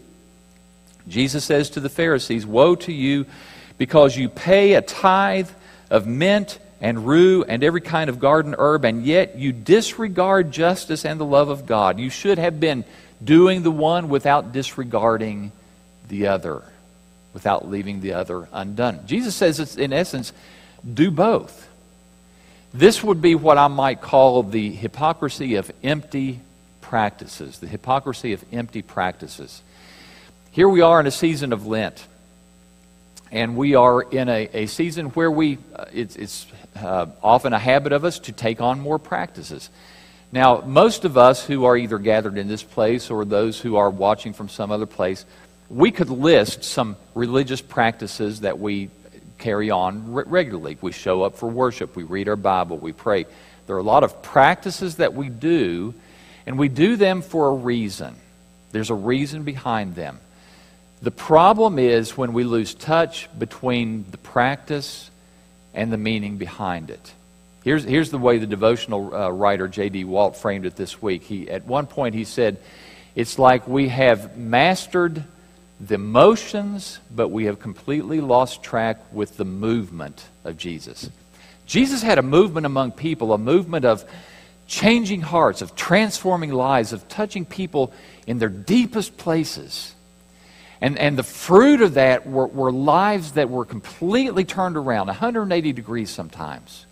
Jesus 1.09 1.45
says 1.45 1.71
to 1.71 1.81
the 1.81 1.89
Pharisees, 1.89 2.47
Woe 2.47 2.75
to 2.77 2.93
you, 2.93 3.27
because 3.79 4.17
you 4.17 4.29
pay 4.29 4.75
a 4.75 4.83
tithe 4.83 5.49
of 5.91 6.07
mint 6.07 6.59
and 6.81 7.07
rue 7.07 7.45
and 7.45 7.63
every 7.63 7.81
kind 7.81 8.09
of 8.09 8.19
garden 8.19 8.55
herb, 8.59 8.85
and 8.85 9.05
yet 9.05 9.39
you 9.39 9.53
disregard 9.53 10.51
justice 10.51 11.05
and 11.05 11.21
the 11.21 11.25
love 11.25 11.49
of 11.49 11.67
God. 11.67 11.99
You 11.99 12.11
should 12.11 12.39
have 12.39 12.59
been 12.59 12.85
doing 13.23 13.63
the 13.63 13.71
one 13.71 14.09
without 14.09 14.53
disregarding 14.53 15.53
the 16.09 16.29
other, 16.29 16.63
without 17.35 17.69
leaving 17.69 18.01
the 18.01 18.15
other 18.15 18.49
undone. 18.53 19.01
Jesus 19.07 19.35
says, 19.35 19.61
it's, 19.61 19.77
in 19.77 19.93
essence, 19.93 20.33
do 20.95 21.11
both. 21.11 21.69
This 22.73 23.03
would 23.03 23.21
be 23.21 23.35
what 23.35 23.59
I 23.59 23.69
might 23.69 24.01
call 24.01 24.43
the 24.43 24.71
hypocrisy 24.71 25.57
of 25.57 25.71
empty 25.83 26.41
practices, 26.81 27.59
the 27.59 27.67
hypocrisy 27.67 28.33
of 28.33 28.45
empty 28.53 28.83
practices. 28.83 29.61
Here 30.53 30.69
we 30.69 30.81
are 30.81 30.99
in 30.99 31.07
a 31.07 31.11
season 31.11 31.53
of 31.53 31.67
Lent, 31.67 32.07
and 33.31 33.57
we 33.57 33.75
are 33.75 34.03
in 34.03 34.29
a, 34.29 34.49
a 34.53 34.67
season 34.67 35.07
where 35.11 35.31
we, 35.31 35.59
uh, 35.75 35.85
it's, 35.93 36.17
it's 36.17 36.47
uh, 36.77 37.07
often 37.23 37.53
a 37.53 37.59
habit 37.59 37.93
of 37.93 38.05
us 38.05 38.19
to 38.21 38.33
take 38.33 38.61
on 38.61 38.81
more 38.81 38.99
practices. 38.99 39.71
Now, 40.33 40.61
most 40.61 41.05
of 41.05 41.19
us 41.19 41.45
who 41.45 41.65
are 41.65 41.77
either 41.77 41.99
gathered 41.99 42.39
in 42.39 42.49
this 42.49 42.63
place 42.63 43.11
or 43.11 43.25
those 43.25 43.59
who 43.61 43.77
are 43.77 43.91
watching 43.91 44.33
from 44.33 44.49
some 44.49 44.71
other 44.71 44.87
place, 44.87 45.25
we 45.69 45.91
could 45.91 46.11
list 46.11 46.65
some 46.65 46.97
religious 47.15 47.61
practices 47.61 48.41
that 48.41 48.59
we 48.59 48.91
carry 49.39 49.71
on 49.71 50.13
re- 50.13 50.25
regularly. 50.27 50.77
We 50.81 50.93
show 50.93 51.23
up 51.23 51.37
for 51.37 51.49
worship, 51.49 51.97
we 51.97 52.03
read 52.03 52.29
our 52.29 52.37
Bible, 52.37 52.79
we 52.79 52.93
pray. 52.93 53.27
There 53.67 53.77
are 53.77 53.81
a 53.81 53.85
lot 53.85 54.05
of 54.05 54.23
practices 54.23 54.97
that 54.97 55.15
we 55.15 55.29
do, 55.29 55.95
and 56.47 56.59
we 56.59 56.69
do 56.69 56.97
them 56.97 57.23
for 57.23 57.49
a 57.49 57.55
reason. 57.55 58.15
There's 58.73 58.91
a 58.91 58.95
reason 58.95 59.45
behind 59.45 59.95
them. 59.95 60.21
The 61.03 61.11
problem 61.11 61.79
is 61.79 62.17
when 62.17 62.33
we 62.33 62.45
lose 62.45 62.75
touch 62.75 63.29
between 63.39 64.05
the 64.11 64.19
practice 64.19 65.11
and 65.73 65.93
the 65.93 65.97
meaning 65.97 66.37
behind 66.37 66.91
it. 66.91 67.13
Here's, 67.65 67.85
here's 67.85 68.11
the 68.11 68.19
way 68.19 68.39
the 68.39 68.47
devotional 68.47 69.15
uh, 69.15 69.31
writer 69.31 69.69
J.D. 69.69 70.05
Walt 70.05 70.37
framed 70.37 70.67
it 70.67 70.77
this 70.77 71.01
week. 71.01 71.23
He, 71.23 71.49
at 71.51 71.65
one 71.65 71.87
point, 71.87 72.15
he 72.15 72.25
said, 72.25 72.59
It's 73.15 73.39
like 73.39 73.67
we 73.67 73.89
have 73.89 74.37
mastered 74.37 75.25
the 75.81 75.99
motions, 75.99 76.99
but 77.11 77.29
we 77.29 77.47
have 77.47 77.61
completely 77.61 78.21
lost 78.21 78.63
track 78.63 78.99
with 79.13 79.37
the 79.37 79.45
movement 79.45 80.25
of 80.45 80.59
Jesus. 80.59 81.09
Jesus 81.67 82.03
had 82.03 82.19
a 82.19 82.23
movement 82.23 82.67
among 82.67 82.93
people, 82.93 83.33
a 83.33 83.39
movement 83.39 83.85
of 83.85 84.05
changing 84.67 85.21
hearts, 85.21 85.63
of 85.63 85.75
transforming 85.75 86.53
lives, 86.53 86.93
of 86.93 87.09
touching 87.09 87.45
people 87.45 87.93
in 88.27 88.39
their 88.39 88.49
deepest 88.49 89.17
places. 89.17 89.95
And, 90.81 90.99
and 90.99 91.19
the 91.19 91.23
fruit 91.23 91.83
of 91.83 91.95
that 91.95 92.27
were, 92.27 92.47
were 92.47 92.73
lives 92.73 93.33
that 93.33 93.51
were 93.51 93.65
completely 93.65 94.45
turned 94.45 94.77
around, 94.77 95.09
180 95.09 95.73
degrees 95.73 96.11
sometimes. 96.11 96.87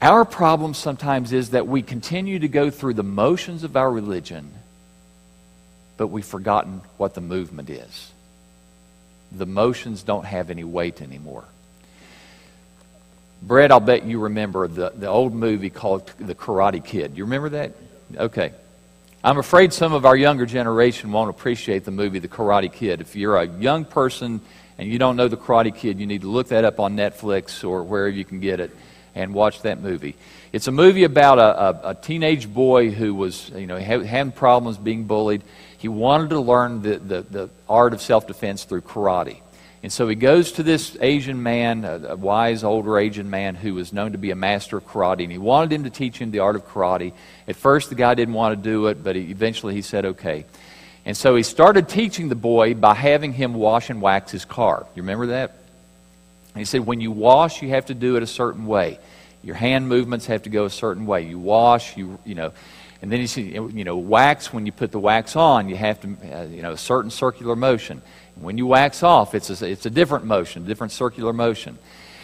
Our 0.00 0.24
problem 0.24 0.74
sometimes 0.74 1.32
is 1.32 1.50
that 1.50 1.66
we 1.66 1.82
continue 1.82 2.38
to 2.40 2.48
go 2.48 2.70
through 2.70 2.94
the 2.94 3.02
motions 3.02 3.64
of 3.64 3.76
our 3.76 3.90
religion, 3.90 4.52
but 5.96 6.08
we've 6.08 6.24
forgotten 6.24 6.80
what 6.96 7.14
the 7.14 7.20
movement 7.20 7.70
is. 7.70 8.10
The 9.32 9.46
motions 9.46 10.02
don't 10.02 10.24
have 10.24 10.50
any 10.50 10.64
weight 10.64 11.00
anymore. 11.02 11.44
Brett, 13.42 13.72
I'll 13.72 13.80
bet 13.80 14.04
you 14.04 14.20
remember 14.20 14.68
the, 14.68 14.90
the 14.90 15.08
old 15.08 15.34
movie 15.34 15.70
called 15.70 16.06
The 16.18 16.34
Karate 16.34 16.84
Kid. 16.84 17.16
You 17.16 17.24
remember 17.24 17.48
that? 17.50 17.72
Okay. 18.16 18.52
I'm 19.24 19.38
afraid 19.38 19.72
some 19.72 19.92
of 19.92 20.04
our 20.04 20.16
younger 20.16 20.46
generation 20.46 21.12
won't 21.12 21.30
appreciate 21.30 21.84
the 21.84 21.92
movie 21.92 22.18
The 22.18 22.26
Karate 22.26 22.72
Kid. 22.72 23.00
If 23.00 23.14
you're 23.14 23.36
a 23.36 23.46
young 23.46 23.84
person 23.84 24.40
and 24.78 24.88
you 24.88 24.98
don't 24.98 25.14
know 25.14 25.28
The 25.28 25.36
Karate 25.36 25.72
Kid, 25.72 26.00
you 26.00 26.06
need 26.06 26.22
to 26.22 26.28
look 26.28 26.48
that 26.48 26.64
up 26.64 26.80
on 26.80 26.96
Netflix 26.96 27.62
or 27.62 27.84
wherever 27.84 28.08
you 28.08 28.24
can 28.24 28.40
get 28.40 28.58
it 28.58 28.72
and 29.14 29.32
watch 29.32 29.62
that 29.62 29.80
movie. 29.80 30.16
It's 30.52 30.66
a 30.66 30.72
movie 30.72 31.04
about 31.04 31.38
a, 31.38 31.86
a, 31.86 31.90
a 31.90 31.94
teenage 31.94 32.52
boy 32.52 32.90
who 32.90 33.14
was, 33.14 33.48
you 33.50 33.68
know, 33.68 33.78
having 33.78 34.32
problems 34.32 34.76
being 34.76 35.04
bullied. 35.04 35.44
He 35.78 35.86
wanted 35.86 36.30
to 36.30 36.40
learn 36.40 36.82
the, 36.82 36.98
the, 36.98 37.22
the 37.22 37.50
art 37.68 37.92
of 37.92 38.02
self 38.02 38.26
defense 38.26 38.64
through 38.64 38.80
karate. 38.80 39.40
And 39.82 39.92
so 39.92 40.08
he 40.08 40.14
goes 40.14 40.52
to 40.52 40.62
this 40.62 40.96
Asian 41.00 41.42
man, 41.42 41.84
a, 41.84 42.14
wise 42.14 42.62
older 42.62 42.98
Asian 42.98 43.28
man 43.28 43.56
who 43.56 43.74
was 43.74 43.92
known 43.92 44.12
to 44.12 44.18
be 44.18 44.30
a 44.30 44.36
master 44.36 44.76
of 44.76 44.86
karate, 44.86 45.24
and 45.24 45.32
he 45.32 45.38
wanted 45.38 45.72
him 45.72 45.84
to 45.84 45.90
teach 45.90 46.18
him 46.18 46.30
the 46.30 46.38
art 46.38 46.54
of 46.54 46.66
karate. 46.68 47.12
At 47.48 47.56
first, 47.56 47.88
the 47.88 47.96
guy 47.96 48.14
didn't 48.14 48.34
want 48.34 48.56
to 48.56 48.62
do 48.62 48.86
it, 48.86 49.02
but 49.02 49.16
he, 49.16 49.22
eventually 49.22 49.74
he 49.74 49.82
said, 49.82 50.04
okay. 50.04 50.44
And 51.04 51.16
so 51.16 51.34
he 51.34 51.42
started 51.42 51.88
teaching 51.88 52.28
the 52.28 52.36
boy 52.36 52.74
by 52.74 52.94
having 52.94 53.32
him 53.32 53.54
wash 53.54 53.90
and 53.90 54.00
wax 54.00 54.30
his 54.30 54.44
car. 54.44 54.86
You 54.94 55.02
remember 55.02 55.26
that? 55.28 55.50
And 56.54 56.60
he 56.60 56.64
said, 56.64 56.86
when 56.86 57.00
you 57.00 57.10
wash, 57.10 57.60
you 57.60 57.70
have 57.70 57.86
to 57.86 57.94
do 57.94 58.16
it 58.16 58.22
a 58.22 58.26
certain 58.26 58.66
way. 58.66 59.00
Your 59.42 59.56
hand 59.56 59.88
movements 59.88 60.26
have 60.26 60.44
to 60.44 60.50
go 60.50 60.64
a 60.64 60.70
certain 60.70 61.06
way. 61.06 61.22
You 61.22 61.40
wash, 61.40 61.96
you, 61.96 62.20
you 62.24 62.36
know. 62.36 62.52
And 63.00 63.10
then 63.10 63.18
he 63.18 63.26
said, 63.26 63.46
you 63.46 63.82
know, 63.82 63.96
wax, 63.96 64.52
when 64.52 64.64
you 64.64 64.70
put 64.70 64.92
the 64.92 65.00
wax 65.00 65.34
on, 65.34 65.68
you 65.68 65.74
have 65.74 66.00
to, 66.02 66.16
uh, 66.32 66.44
you 66.44 66.62
know, 66.62 66.70
a 66.70 66.78
certain 66.78 67.10
circular 67.10 67.56
motion. 67.56 68.00
When 68.36 68.58
you 68.58 68.66
wax 68.66 69.02
off, 69.02 69.34
it's 69.34 69.50
a, 69.62 69.66
it's 69.68 69.86
a 69.86 69.90
different 69.90 70.24
motion, 70.24 70.64
a 70.64 70.66
different 70.66 70.92
circular 70.92 71.32
motion. 71.32 71.78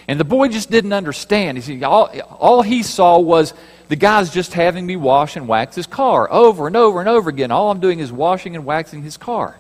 And 0.08 0.18
the 0.18 0.24
boy 0.24 0.48
just 0.48 0.70
didn't 0.70 0.94
understand. 0.94 1.58
He 1.58 1.62
said, 1.62 1.82
all, 1.82 2.06
all 2.40 2.62
he 2.62 2.82
saw 2.82 3.18
was 3.18 3.52
the 3.88 3.96
guy's 3.96 4.30
just 4.30 4.54
having 4.54 4.86
me 4.86 4.96
wash 4.96 5.36
and 5.36 5.46
wax 5.46 5.76
his 5.76 5.86
car 5.86 6.30
over 6.32 6.66
and 6.66 6.76
over 6.76 7.00
and 7.00 7.08
over 7.08 7.28
again. 7.28 7.50
All 7.50 7.70
I'm 7.70 7.80
doing 7.80 7.98
is 7.98 8.10
washing 8.10 8.56
and 8.56 8.64
waxing 8.64 9.02
his 9.02 9.18
car. 9.18 9.58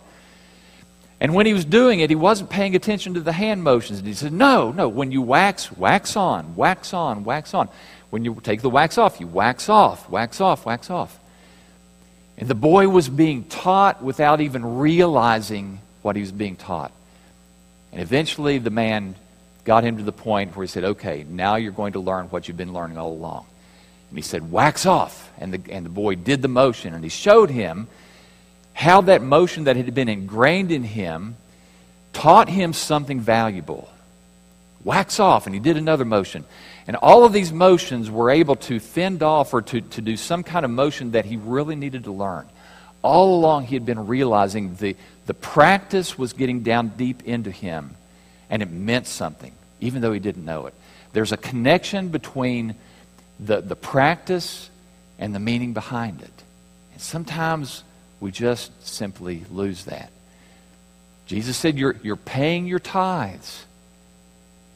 And 1.20 1.34
when 1.34 1.46
he 1.46 1.52
was 1.52 1.64
doing 1.64 2.00
it, 2.00 2.10
he 2.10 2.16
wasn't 2.16 2.48
paying 2.48 2.76
attention 2.76 3.14
to 3.14 3.20
the 3.20 3.32
hand 3.32 3.62
motions. 3.62 3.98
And 3.98 4.08
he 4.08 4.14
said, 4.14 4.32
No, 4.32 4.70
no, 4.70 4.88
when 4.88 5.10
you 5.10 5.20
wax, 5.20 5.72
wax 5.72 6.16
on, 6.16 6.54
wax 6.54 6.94
on, 6.94 7.24
wax 7.24 7.54
on. 7.54 7.68
When 8.10 8.24
you 8.24 8.38
take 8.42 8.62
the 8.62 8.70
wax 8.70 8.96
off, 8.96 9.20
you 9.20 9.26
wax 9.26 9.68
off, 9.68 10.08
wax 10.08 10.40
off, 10.40 10.64
wax 10.64 10.90
off. 10.90 11.18
And 12.38 12.48
the 12.48 12.54
boy 12.54 12.88
was 12.88 13.08
being 13.08 13.44
taught 13.44 14.02
without 14.02 14.40
even 14.40 14.78
realizing 14.78 15.80
what 16.08 16.16
he 16.16 16.22
was 16.22 16.32
being 16.32 16.56
taught. 16.56 16.90
And 17.92 18.00
eventually 18.00 18.56
the 18.56 18.70
man 18.70 19.14
got 19.64 19.84
him 19.84 19.98
to 19.98 20.02
the 20.02 20.10
point 20.10 20.56
where 20.56 20.64
he 20.64 20.68
said, 20.68 20.82
Okay, 20.82 21.26
now 21.28 21.56
you're 21.56 21.70
going 21.70 21.92
to 21.92 22.00
learn 22.00 22.28
what 22.28 22.48
you've 22.48 22.56
been 22.56 22.72
learning 22.72 22.96
all 22.96 23.12
along. 23.12 23.44
And 24.08 24.18
he 24.18 24.22
said, 24.22 24.50
Wax 24.50 24.86
off. 24.86 25.30
And 25.36 25.52
the, 25.52 25.70
and 25.70 25.84
the 25.84 25.90
boy 25.90 26.14
did 26.14 26.40
the 26.40 26.48
motion. 26.48 26.94
And 26.94 27.04
he 27.04 27.10
showed 27.10 27.50
him 27.50 27.88
how 28.72 29.02
that 29.02 29.20
motion 29.20 29.64
that 29.64 29.76
had 29.76 29.94
been 29.94 30.08
ingrained 30.08 30.72
in 30.72 30.82
him 30.82 31.36
taught 32.14 32.48
him 32.48 32.72
something 32.72 33.20
valuable. 33.20 33.90
Wax 34.82 35.20
off, 35.20 35.44
and 35.44 35.54
he 35.54 35.60
did 35.60 35.76
another 35.76 36.06
motion. 36.06 36.42
And 36.86 36.96
all 36.96 37.26
of 37.26 37.34
these 37.34 37.52
motions 37.52 38.10
were 38.10 38.30
able 38.30 38.56
to 38.56 38.80
fend 38.80 39.22
off 39.22 39.52
or 39.52 39.60
to, 39.60 39.82
to 39.82 40.00
do 40.00 40.16
some 40.16 40.42
kind 40.42 40.64
of 40.64 40.70
motion 40.70 41.10
that 41.10 41.26
he 41.26 41.36
really 41.36 41.76
needed 41.76 42.04
to 42.04 42.12
learn. 42.12 42.46
All 43.02 43.38
along, 43.38 43.66
he 43.66 43.74
had 43.74 43.84
been 43.84 44.06
realizing 44.06 44.74
the, 44.76 44.96
the 45.28 45.34
practice 45.34 46.16
was 46.16 46.32
getting 46.32 46.62
down 46.62 46.88
deep 46.96 47.22
into 47.24 47.50
him, 47.50 47.94
and 48.48 48.62
it 48.62 48.70
meant 48.70 49.06
something, 49.06 49.52
even 49.78 50.00
though 50.00 50.14
he 50.14 50.20
didn't 50.20 50.46
know 50.46 50.64
it. 50.64 50.74
There's 51.12 51.32
a 51.32 51.36
connection 51.36 52.08
between 52.08 52.74
the, 53.38 53.60
the 53.60 53.76
practice 53.76 54.70
and 55.18 55.34
the 55.34 55.38
meaning 55.38 55.74
behind 55.74 56.22
it. 56.22 56.32
And 56.94 57.02
sometimes 57.02 57.84
we 58.20 58.30
just 58.30 58.72
simply 58.88 59.44
lose 59.50 59.84
that. 59.84 60.10
Jesus 61.26 61.58
said, 61.58 61.76
You're, 61.76 61.96
you're 62.02 62.16
paying 62.16 62.66
your 62.66 62.78
tithes 62.78 63.66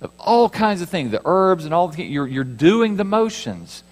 of 0.03 0.11
all 0.19 0.51
kinds 0.51 0.83
of 0.83 0.91
things, 0.91 1.13
the 1.13 1.23
herbs 1.25 1.65
and 1.65 1.73
all 1.73 1.89
the 1.89 2.03
you're, 2.03 2.27
you're 2.27 2.45
doing 2.45 2.97
the 2.97 3.05
motions. 3.05 3.83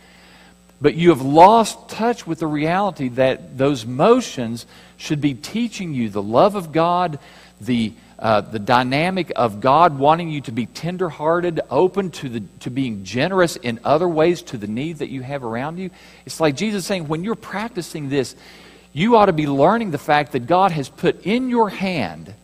But 0.80 0.94
you 0.94 1.10
have 1.10 1.20
lost 1.20 1.90
touch 1.90 2.26
with 2.26 2.38
the 2.38 2.46
reality 2.46 3.08
that 3.10 3.58
those 3.58 3.84
motions 3.84 4.64
should 4.96 5.20
be 5.20 5.34
teaching 5.34 5.92
you 5.92 6.08
the 6.08 6.22
love 6.22 6.54
of 6.54 6.72
God, 6.72 7.18
the, 7.60 7.92
uh, 8.18 8.40
the 8.40 8.58
dynamic 8.58 9.30
of 9.36 9.60
God 9.60 9.98
wanting 9.98 10.30
you 10.30 10.40
to 10.42 10.52
be 10.52 10.64
tenderhearted, 10.64 11.60
open 11.68 12.10
to, 12.12 12.28
the, 12.30 12.40
to 12.60 12.70
being 12.70 13.04
generous 13.04 13.56
in 13.56 13.80
other 13.84 14.08
ways 14.08 14.40
to 14.42 14.56
the 14.56 14.66
needs 14.66 15.00
that 15.00 15.10
you 15.10 15.20
have 15.20 15.44
around 15.44 15.78
you. 15.78 15.90
It's 16.24 16.40
like 16.40 16.56
Jesus 16.56 16.86
saying, 16.86 17.08
when 17.08 17.24
you're 17.24 17.34
practicing 17.34 18.08
this, 18.08 18.34
you 18.94 19.16
ought 19.16 19.26
to 19.26 19.34
be 19.34 19.46
learning 19.46 19.90
the 19.90 19.98
fact 19.98 20.32
that 20.32 20.46
God 20.46 20.72
has 20.72 20.88
put 20.88 21.26
in 21.26 21.50
your 21.50 21.68
hand 21.68 22.34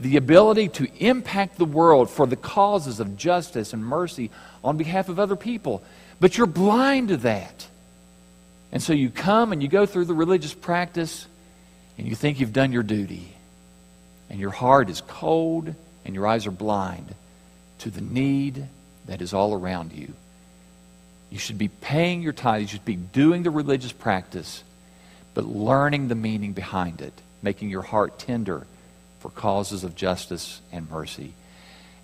the 0.00 0.16
ability 0.16 0.68
to 0.68 0.88
impact 0.98 1.58
the 1.58 1.64
world 1.64 2.08
for 2.08 2.26
the 2.26 2.36
causes 2.36 3.00
of 3.00 3.16
justice 3.16 3.72
and 3.72 3.84
mercy 3.84 4.30
on 4.64 4.76
behalf 4.76 5.08
of 5.08 5.18
other 5.18 5.36
people. 5.36 5.82
But 6.20 6.36
you're 6.36 6.46
blind 6.46 7.08
to 7.08 7.16
that. 7.18 7.66
And 8.72 8.82
so 8.82 8.92
you 8.92 9.10
come 9.10 9.52
and 9.52 9.62
you 9.62 9.68
go 9.68 9.86
through 9.86 10.04
the 10.04 10.14
religious 10.14 10.54
practice 10.54 11.26
and 11.98 12.06
you 12.06 12.14
think 12.14 12.38
you've 12.38 12.52
done 12.52 12.72
your 12.72 12.82
duty. 12.82 13.34
And 14.28 14.38
your 14.38 14.50
heart 14.50 14.90
is 14.90 15.00
cold 15.00 15.74
and 16.04 16.14
your 16.14 16.26
eyes 16.26 16.46
are 16.46 16.52
blind 16.52 17.14
to 17.80 17.90
the 17.90 18.00
need 18.00 18.66
that 19.06 19.22
is 19.22 19.34
all 19.34 19.54
around 19.54 19.92
you. 19.92 20.12
You 21.30 21.38
should 21.38 21.58
be 21.58 21.68
paying 21.68 22.22
your 22.22 22.32
tithe. 22.32 22.62
You 22.62 22.68
should 22.68 22.84
be 22.84 22.96
doing 22.96 23.42
the 23.42 23.50
religious 23.50 23.92
practice 23.92 24.62
but 25.34 25.46
learning 25.46 26.08
the 26.08 26.14
meaning 26.14 26.52
behind 26.52 27.00
it, 27.00 27.12
making 27.42 27.70
your 27.70 27.82
heart 27.82 28.18
tender 28.18 28.66
for 29.20 29.30
causes 29.30 29.84
of 29.84 29.94
justice 29.94 30.60
and 30.72 30.90
mercy. 30.90 31.34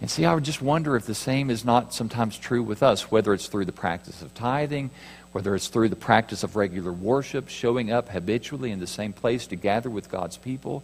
And 0.00 0.10
see, 0.10 0.24
I 0.24 0.34
would 0.34 0.44
just 0.44 0.60
wonder 0.60 0.96
if 0.96 1.06
the 1.06 1.14
same 1.14 1.50
is 1.50 1.64
not 1.64 1.94
sometimes 1.94 2.38
true 2.38 2.62
with 2.62 2.82
us, 2.82 3.10
whether 3.10 3.32
it's 3.32 3.46
through 3.46 3.64
the 3.64 3.72
practice 3.72 4.20
of 4.20 4.34
tithing, 4.34 4.90
whether 5.32 5.54
it's 5.54 5.68
through 5.68 5.88
the 5.88 5.96
practice 5.96 6.42
of 6.42 6.56
regular 6.56 6.92
worship, 6.92 7.48
showing 7.48 7.90
up 7.90 8.08
habitually 8.10 8.70
in 8.70 8.80
the 8.80 8.86
same 8.86 9.12
place 9.12 9.46
to 9.46 9.56
gather 9.56 9.88
with 9.88 10.10
God's 10.10 10.36
people. 10.36 10.82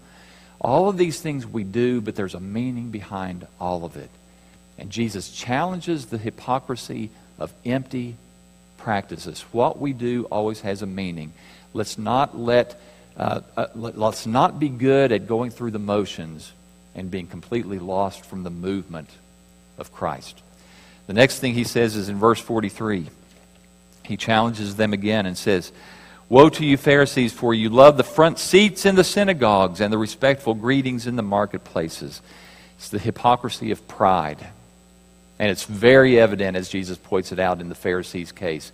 All 0.61 0.89
of 0.89 0.97
these 0.97 1.21
things 1.21 1.47
we 1.47 1.65
do, 1.65 2.01
but 2.01 2.15
there's 2.15 2.35
a 2.35 2.41
meaning 2.41 2.91
behind 2.91 3.47
all 3.61 3.85
of 3.85 3.97
it. 3.97 4.11
And 4.79 4.91
Jesus 4.91 5.31
challenges 5.31 6.07
the 6.07 6.19
hypocrisy 6.19 7.11
of 7.39 7.53
empty 7.65 8.17
practices. 8.79 9.43
What 9.53 9.79
we 9.79 9.93
do 9.93 10.25
always 10.25 10.61
has 10.63 10.83
a 10.83 10.87
meaning. 10.87 11.33
Let's 11.75 11.99
not 11.99 12.39
let, 12.39 12.81
uh, 13.17 13.41
uh, 13.57 13.67
let, 13.75 13.99
let's 13.99 14.27
not 14.27 14.59
be 14.59 14.69
good 14.69 15.13
at 15.13 15.27
going 15.27 15.51
through 15.51 15.73
the 15.73 15.79
motions 15.79 16.53
and 16.95 17.11
being 17.11 17.27
completely 17.27 17.79
lost 17.79 18.25
from 18.25 18.43
the 18.43 18.51
movement 18.51 19.09
of 19.79 19.93
Christ. 19.93 20.43
The 21.07 21.13
next 21.13 21.39
thing 21.39 21.55
he 21.55 21.65
says 21.65 21.97
is 21.97 22.09
in 22.09 22.19
verse 22.19 22.41
43. 22.41 23.09
He 24.05 24.17
challenges 24.17 24.77
them 24.77 24.93
again 24.93 25.27
and 25.27 25.37
says, 25.37 25.73
Woe 26.29 26.49
to 26.49 26.65
you, 26.65 26.77
Pharisees, 26.77 27.33
for 27.33 27.53
you 27.53 27.69
love 27.69 27.97
the 27.97 28.05
front 28.05 28.39
seats 28.39 28.87
in 28.87 28.95
the 28.95 29.05
synagogues 29.05 29.81
and 29.81 29.93
the 29.93 29.99
respectful 29.99 30.55
greetings 30.55 31.07
in 31.07 31.17
the 31.17 31.23
marketplaces. 31.23 32.23
It's 32.79 32.89
the 32.89 32.99
hypocrisy 32.99 33.71
of 33.71 33.87
pride. 33.87 34.39
And 35.39 35.51
it's 35.51 35.65
very 35.65 36.19
evident, 36.19 36.57
as 36.57 36.69
Jesus 36.69 36.97
points 36.97 37.33
it 37.33 37.39
out 37.39 37.61
in 37.61 37.69
the 37.69 37.75
Pharisees' 37.75 38.33
case. 38.33 38.73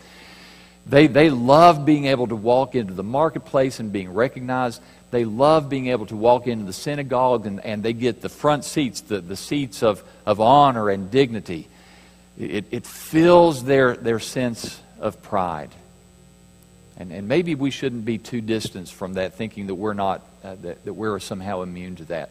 They, 0.87 1.07
they 1.07 1.31
love 1.31 1.85
being 1.85 2.07
able 2.07 2.27
to 2.29 2.37
walk 2.37 2.75
into 2.75 2.95
the 2.95 3.03
marketplace 3.03 3.81
and 3.81 3.93
being 3.93 4.13
recognized. 4.13 4.81
They 5.11 5.25
love 5.25 5.68
being 5.68 5.88
able 5.88 6.07
to 6.07 6.16
walk 6.16 6.47
into 6.47 6.66
the 6.66 6.73
synagogue 6.73 7.47
and, 7.47 7.64
and 7.64 7.83
they 7.83 7.94
get 7.94 8.21
the 8.21 8.29
front 8.29 8.64
seats, 8.64 9.01
the, 9.01 9.21
the 9.21 9.37
seats 9.37 9.83
of, 9.83 10.03
of 10.27 10.40
honor 10.40 10.90
and 10.90 11.11
dignity. 11.11 11.68
It, 12.38 12.66
it 12.71 12.87
fills 12.87 13.64
their, 13.64 13.97
their 13.97 14.21
sense 14.21 14.81
of 15.01 15.23
pride. 15.23 15.71
And, 16.99 17.12
and 17.12 17.29
maybe 17.29 17.55
we 17.55 17.71
shouldn't 17.71 18.05
be 18.05 18.18
too 18.18 18.40
distant 18.40 18.88
from 18.88 19.14
that, 19.14 19.35
thinking 19.35 19.68
that 19.68 19.75
we're 19.77 19.94
not, 19.94 20.21
uh, 20.44 20.57
that, 20.62 20.85
that 20.85 20.92
we're 20.92 21.18
somehow 21.21 21.62
immune 21.62 21.97
to 21.97 22.05
that. 22.07 22.31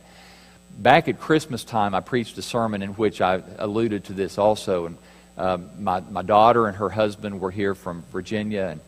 Back 0.77 1.07
at 1.07 1.19
Christmas 1.19 1.63
time, 1.63 1.95
I 1.95 2.01
preached 2.01 2.37
a 2.37 2.41
sermon 2.41 2.81
in 2.83 2.91
which 2.91 3.21
I 3.21 3.41
alluded 3.57 4.05
to 4.05 4.13
this 4.13 4.37
also. 4.37 4.85
And 4.85 4.97
um, 5.37 5.69
my, 5.79 6.01
my 6.01 6.21
daughter 6.21 6.67
and 6.67 6.77
her 6.77 6.89
husband 6.89 7.39
were 7.39 7.51
here 7.51 7.73
from 7.73 8.03
Virginia. 8.11 8.67
And 8.71 8.81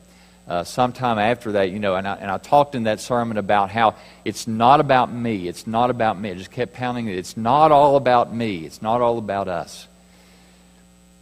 uh, 0.50 0.64
sometime 0.64 1.20
after 1.20 1.52
that, 1.54 1.70
you 1.70 1.78
know, 1.78 1.96
and 1.96 2.08
I, 2.08 2.16
and 2.16 2.32
I 2.32 2.40
talked 2.40 2.74
in 2.74 2.84
that 2.84 3.00
sermon 3.00 3.38
about 3.38 3.70
how 3.70 3.94
it's 4.26 4.48
not 4.48 4.80
about 4.80 5.14
me. 5.14 5.48
It's 5.48 5.68
not 5.68 5.92
about 5.92 6.20
me. 6.20 6.32
I 6.32 6.34
just 6.34 6.50
kept 6.50 6.74
pounding 6.74 7.08
it. 7.08 7.18
It's 7.18 7.38
not 7.38 7.72
all 7.72 7.98
about 7.98 8.34
me. 8.34 8.66
It's 8.66 8.82
not 8.82 9.00
all 9.00 9.20
about 9.20 9.48
us. 9.48 9.88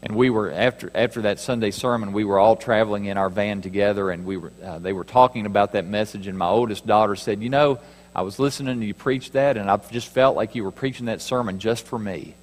And 0.02 0.16
we 0.16 0.30
were 0.30 0.52
after 0.52 0.90
after 0.96 1.24
that 1.24 1.42
Sunday 1.42 1.72
sermon, 1.72 2.14
we 2.14 2.24
were 2.24 2.40
all 2.40 2.56
traveling 2.56 3.06
in 3.06 3.18
our 3.18 3.30
van 3.30 3.62
together, 3.62 4.12
and 4.12 4.26
we 4.26 4.38
were 4.38 4.54
uh, 4.64 4.80
they 4.80 4.94
were 4.94 5.04
talking 5.04 5.46
about 5.46 5.74
that 5.74 5.86
message. 5.86 6.28
And 6.28 6.38
my 6.38 6.48
oldest 6.48 6.88
daughter 6.88 7.18
said, 7.18 7.42
"You 7.42 7.50
know, 7.50 7.80
I 8.16 8.22
was 8.22 8.40
listening 8.40 8.80
to 8.80 8.86
you 8.86 8.94
preach 8.94 9.32
that, 9.32 9.58
and 9.58 9.70
I 9.70 9.76
just 9.92 10.08
felt 10.08 10.38
like 10.38 10.56
you 10.56 10.64
were 10.64 10.72
preaching 10.72 11.08
that 11.08 11.22
sermon 11.22 11.60
just 11.60 11.86
for 11.86 12.00
me." 12.00 12.34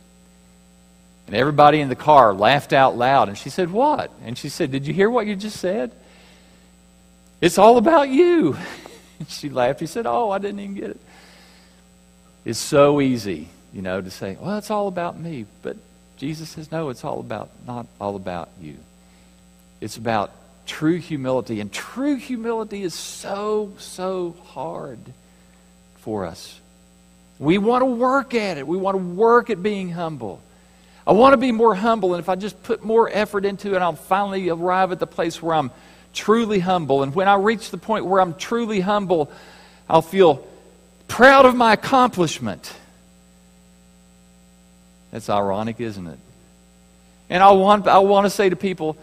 And 1.29 1.35
everybody 1.35 1.81
in 1.81 1.89
the 1.89 1.97
car 1.97 2.35
laughed 2.35 2.75
out 2.75 2.99
loud. 2.99 3.29
And 3.29 3.39
she 3.39 3.49
said, 3.49 3.71
"What?" 3.71 4.11
And 4.25 4.37
she 4.37 4.51
said, 4.51 4.71
"Did 4.71 4.87
you 4.87 4.93
hear 4.93 5.09
what 5.09 5.27
you 5.27 5.35
just 5.35 5.59
said? 5.59 5.93
It's 7.45 7.59
all 7.59 7.77
about 7.77 8.09
you." 8.09 8.57
She 9.29 9.49
laughed. 9.49 9.81
He 9.81 9.87
said, 9.87 10.07
"Oh, 10.07 10.31
I 10.31 10.39
didn't 10.39 10.61
even 10.61 10.75
get 10.75 10.91
it." 10.91 11.01
It's 12.45 12.59
so 12.59 13.01
easy, 13.01 13.49
you 13.73 13.81
know, 13.81 14.01
to 14.01 14.11
say, 14.11 14.37
"Well, 14.39 14.59
it's 14.59 14.71
all 14.71 14.89
about 14.89 15.19
me," 15.19 15.47
but 15.63 15.77
Jesus 16.17 16.49
says, 16.51 16.71
no, 16.71 16.89
it's 16.91 17.05
all 17.05 17.21
about, 17.21 17.51
not 17.67 17.87
all 18.01 18.17
about 18.17 18.49
you. 18.61 18.77
It's 19.81 19.97
about 19.97 20.31
true 20.67 20.97
humility. 20.97 21.61
And 21.61 21.73
true 21.73 22.17
humility 22.17 22.83
is 22.83 22.95
so, 22.95 23.73
so 23.79 24.35
hard 24.47 24.99
for 25.97 26.25
us. 26.25 26.61
We 27.39 27.59
want 27.59 27.83
to 27.83 27.87
work 27.87 28.35
at 28.35 28.59
it. 28.59 28.67
We 28.67 28.77
want 28.77 28.95
to 28.95 29.03
work 29.03 29.51
at 29.51 29.63
being 29.63 29.91
humble. 29.91 30.41
I 31.07 31.13
want 31.13 31.35
to 31.35 31.37
be 31.37 31.53
more 31.53 31.75
humble, 31.75 32.15
and 32.15 32.21
if 32.21 32.31
I 32.31 32.37
just 32.37 32.63
put 32.63 32.83
more 32.83 33.11
effort 33.13 33.45
into 33.45 33.75
it, 33.75 33.83
I'll 33.83 33.93
finally 33.93 34.49
arrive 34.49 34.93
at 34.93 35.01
the 35.01 35.07
place 35.07 35.43
where 35.43 35.55
I'm 35.55 35.71
truly 36.15 36.61
humble. 36.61 37.03
And 37.03 37.15
when 37.15 37.29
I 37.29 37.35
reach 37.35 37.71
the 37.71 37.79
point 37.79 38.07
where 38.07 38.21
I'm 38.21 38.35
truly 38.35 38.81
humble, 38.81 39.31
I'll 39.89 40.03
feel 40.03 40.47
proud 41.09 41.45
of 41.45 41.55
my 41.55 41.73
accomplishment. 41.73 42.73
That's 45.11 45.29
ironic, 45.29 45.81
isn't 45.81 46.07
it? 46.07 46.19
And 47.31 47.43
I 47.43 47.53
want, 47.53 47.87
I 47.87 47.99
want 47.99 48.27
to 48.27 48.31
say 48.31 48.49
to 48.49 48.57
people, 48.57 48.97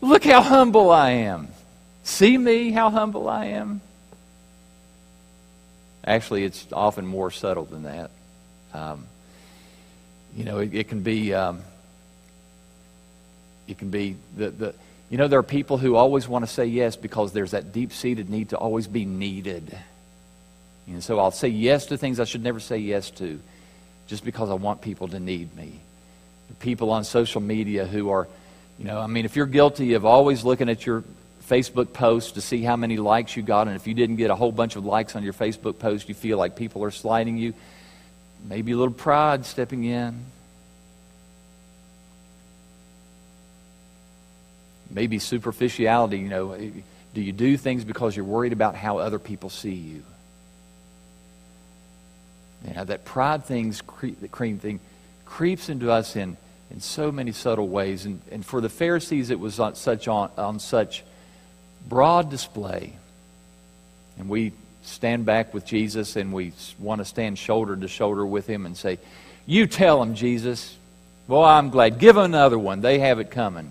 look 0.00 0.24
how 0.24 0.42
humble 0.42 0.90
I 0.90 1.10
am. 1.10 1.48
See 2.04 2.36
me, 2.36 2.70
how 2.70 2.90
humble 2.90 3.28
I 3.28 3.46
am? 3.46 3.80
Actually, 6.04 6.44
it's 6.44 6.66
often 6.72 7.06
more 7.06 7.30
subtle 7.30 7.64
than 7.64 7.84
that. 7.84 8.10
Um, 8.74 9.06
you 10.36 10.44
know, 10.44 10.58
it, 10.58 10.74
it 10.74 10.88
can 10.88 11.02
be, 11.02 11.32
um, 11.32 11.62
it 13.68 13.78
can 13.78 13.90
be 13.90 14.16
the, 14.36 14.50
the, 14.50 14.74
you 15.12 15.18
know, 15.18 15.28
there 15.28 15.38
are 15.38 15.42
people 15.42 15.76
who 15.76 15.94
always 15.94 16.26
want 16.26 16.42
to 16.42 16.50
say 16.50 16.64
yes 16.64 16.96
because 16.96 17.34
there's 17.34 17.50
that 17.50 17.70
deep 17.70 17.92
seated 17.92 18.30
need 18.30 18.48
to 18.48 18.56
always 18.56 18.86
be 18.86 19.04
needed. 19.04 19.78
And 20.86 21.04
so 21.04 21.18
I'll 21.18 21.30
say 21.30 21.48
yes 21.48 21.84
to 21.86 21.98
things 21.98 22.18
I 22.18 22.24
should 22.24 22.42
never 22.42 22.58
say 22.58 22.78
yes 22.78 23.10
to 23.10 23.38
just 24.06 24.24
because 24.24 24.48
I 24.48 24.54
want 24.54 24.80
people 24.80 25.08
to 25.08 25.20
need 25.20 25.54
me. 25.54 25.80
The 26.48 26.54
people 26.54 26.90
on 26.92 27.04
social 27.04 27.42
media 27.42 27.84
who 27.84 28.08
are, 28.08 28.26
you 28.78 28.86
know, 28.86 28.98
I 28.98 29.06
mean, 29.06 29.26
if 29.26 29.36
you're 29.36 29.44
guilty 29.44 29.92
of 29.92 30.06
always 30.06 30.44
looking 30.44 30.70
at 30.70 30.86
your 30.86 31.04
Facebook 31.46 31.92
post 31.92 32.36
to 32.36 32.40
see 32.40 32.62
how 32.62 32.76
many 32.76 32.96
likes 32.96 33.36
you 33.36 33.42
got, 33.42 33.66
and 33.66 33.76
if 33.76 33.86
you 33.86 33.92
didn't 33.92 34.16
get 34.16 34.30
a 34.30 34.34
whole 34.34 34.50
bunch 34.50 34.76
of 34.76 34.86
likes 34.86 35.14
on 35.14 35.22
your 35.22 35.34
Facebook 35.34 35.78
post, 35.78 36.08
you 36.08 36.14
feel 36.14 36.38
like 36.38 36.56
people 36.56 36.82
are 36.84 36.90
slighting 36.90 37.36
you. 37.36 37.52
Maybe 38.48 38.72
a 38.72 38.78
little 38.78 38.94
pride 38.94 39.44
stepping 39.44 39.84
in. 39.84 40.24
Maybe 44.92 45.18
superficiality, 45.18 46.18
you 46.18 46.28
know. 46.28 46.52
Eh, 46.52 46.70
do 47.14 47.20
you 47.20 47.32
do 47.32 47.56
things 47.56 47.84
because 47.84 48.16
you're 48.16 48.24
worried 48.24 48.52
about 48.52 48.74
how 48.74 48.98
other 48.98 49.18
people 49.18 49.50
see 49.50 49.74
you? 49.74 50.02
You 52.66 52.74
know, 52.74 52.84
that 52.84 53.04
pride 53.04 53.44
thing's 53.44 53.82
the 54.20 54.28
cream 54.28 54.58
thing 54.58 54.80
creeps 55.32 55.68
into 55.68 55.90
us 55.90 56.14
in, 56.14 56.36
in 56.70 56.80
so 56.80 57.10
many 57.10 57.32
subtle 57.32 57.68
ways. 57.68 58.04
And, 58.04 58.20
and 58.30 58.44
for 58.44 58.60
the 58.60 58.68
Pharisees, 58.68 59.30
it 59.30 59.40
was 59.40 59.58
on 59.58 59.74
such, 59.74 60.08
on, 60.08 60.30
on 60.36 60.58
such 60.58 61.02
broad 61.88 62.30
display. 62.30 62.92
And 64.18 64.28
we 64.28 64.52
stand 64.82 65.24
back 65.24 65.54
with 65.54 65.64
Jesus 65.64 66.16
and 66.16 66.32
we 66.32 66.52
want 66.78 67.00
to 67.00 67.04
stand 67.04 67.38
shoulder 67.38 67.76
to 67.76 67.88
shoulder 67.88 68.26
with 68.26 68.46
him 68.46 68.66
and 68.66 68.76
say, 68.76 68.98
You 69.46 69.66
tell 69.66 70.02
him, 70.02 70.14
Jesus. 70.14 70.76
Well, 71.28 71.44
I'm 71.44 71.70
glad. 71.70 71.98
Give 71.98 72.16
him 72.16 72.24
another 72.24 72.58
one. 72.58 72.80
They 72.80 72.98
have 72.98 73.18
it 73.18 73.30
coming. 73.30 73.70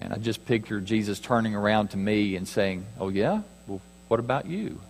And 0.00 0.12
I 0.12 0.16
just 0.16 0.44
picture 0.44 0.80
Jesus 0.80 1.20
turning 1.20 1.54
around 1.54 1.88
to 1.88 1.96
me 1.96 2.36
and 2.36 2.46
saying, 2.46 2.84
Oh, 2.98 3.08
yeah? 3.08 3.42
Well, 3.66 3.80
what 4.08 4.20
about 4.20 4.46
you? 4.46 4.80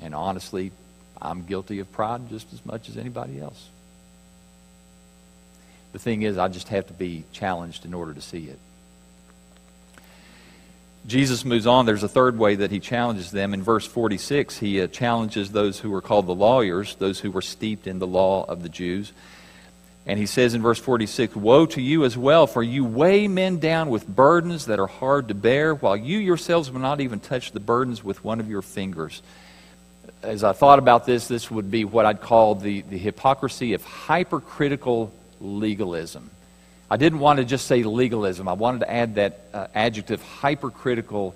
And 0.00 0.14
honestly, 0.14 0.72
I'm 1.20 1.44
guilty 1.44 1.80
of 1.80 1.90
pride 1.92 2.28
just 2.28 2.52
as 2.52 2.64
much 2.64 2.88
as 2.88 2.96
anybody 2.96 3.40
else. 3.40 3.68
The 5.92 5.98
thing 5.98 6.22
is, 6.22 6.38
I 6.38 6.48
just 6.48 6.68
have 6.68 6.86
to 6.86 6.92
be 6.92 7.24
challenged 7.32 7.84
in 7.84 7.94
order 7.94 8.14
to 8.14 8.20
see 8.20 8.44
it. 8.44 8.58
Jesus 11.06 11.44
moves 11.44 11.66
on. 11.66 11.86
There's 11.86 12.02
a 12.02 12.08
third 12.08 12.38
way 12.38 12.56
that 12.56 12.70
he 12.70 12.78
challenges 12.78 13.30
them. 13.30 13.54
In 13.54 13.62
verse 13.62 13.86
46, 13.86 14.58
he 14.58 14.82
uh, 14.82 14.86
challenges 14.86 15.50
those 15.50 15.78
who 15.78 15.90
were 15.90 16.02
called 16.02 16.26
the 16.26 16.34
lawyers, 16.34 16.94
those 16.96 17.18
who 17.18 17.30
were 17.30 17.42
steeped 17.42 17.86
in 17.86 17.98
the 17.98 18.06
law 18.06 18.44
of 18.44 18.62
the 18.62 18.68
Jews. 18.68 19.12
And 20.06 20.18
he 20.18 20.26
says 20.26 20.54
in 20.54 20.62
verse 20.62 20.78
46 20.78 21.36
Woe 21.36 21.66
to 21.66 21.80
you 21.80 22.04
as 22.04 22.16
well, 22.16 22.46
for 22.46 22.62
you 22.62 22.84
weigh 22.84 23.28
men 23.28 23.58
down 23.58 23.90
with 23.90 24.06
burdens 24.06 24.66
that 24.66 24.78
are 24.78 24.86
hard 24.86 25.28
to 25.28 25.34
bear, 25.34 25.74
while 25.74 25.96
you 25.96 26.18
yourselves 26.18 26.70
will 26.70 26.80
not 26.80 27.00
even 27.00 27.20
touch 27.20 27.52
the 27.52 27.60
burdens 27.60 28.02
with 28.02 28.24
one 28.24 28.40
of 28.40 28.48
your 28.48 28.62
fingers 28.62 29.22
as 30.22 30.44
I 30.44 30.52
thought 30.52 30.78
about 30.78 31.06
this, 31.06 31.28
this 31.28 31.50
would 31.50 31.70
be 31.70 31.84
what 31.84 32.06
I'd 32.06 32.20
call 32.20 32.54
the, 32.54 32.82
the 32.82 32.98
hypocrisy 32.98 33.74
of 33.74 33.84
hypercritical 33.84 35.12
legalism. 35.40 36.30
I 36.90 36.96
didn't 36.96 37.20
want 37.20 37.38
to 37.38 37.44
just 37.44 37.66
say 37.66 37.82
legalism. 37.82 38.48
I 38.48 38.52
wanted 38.52 38.80
to 38.80 38.90
add 38.90 39.14
that 39.14 39.40
uh, 39.54 39.66
adjective 39.74 40.22
hypercritical 40.22 41.34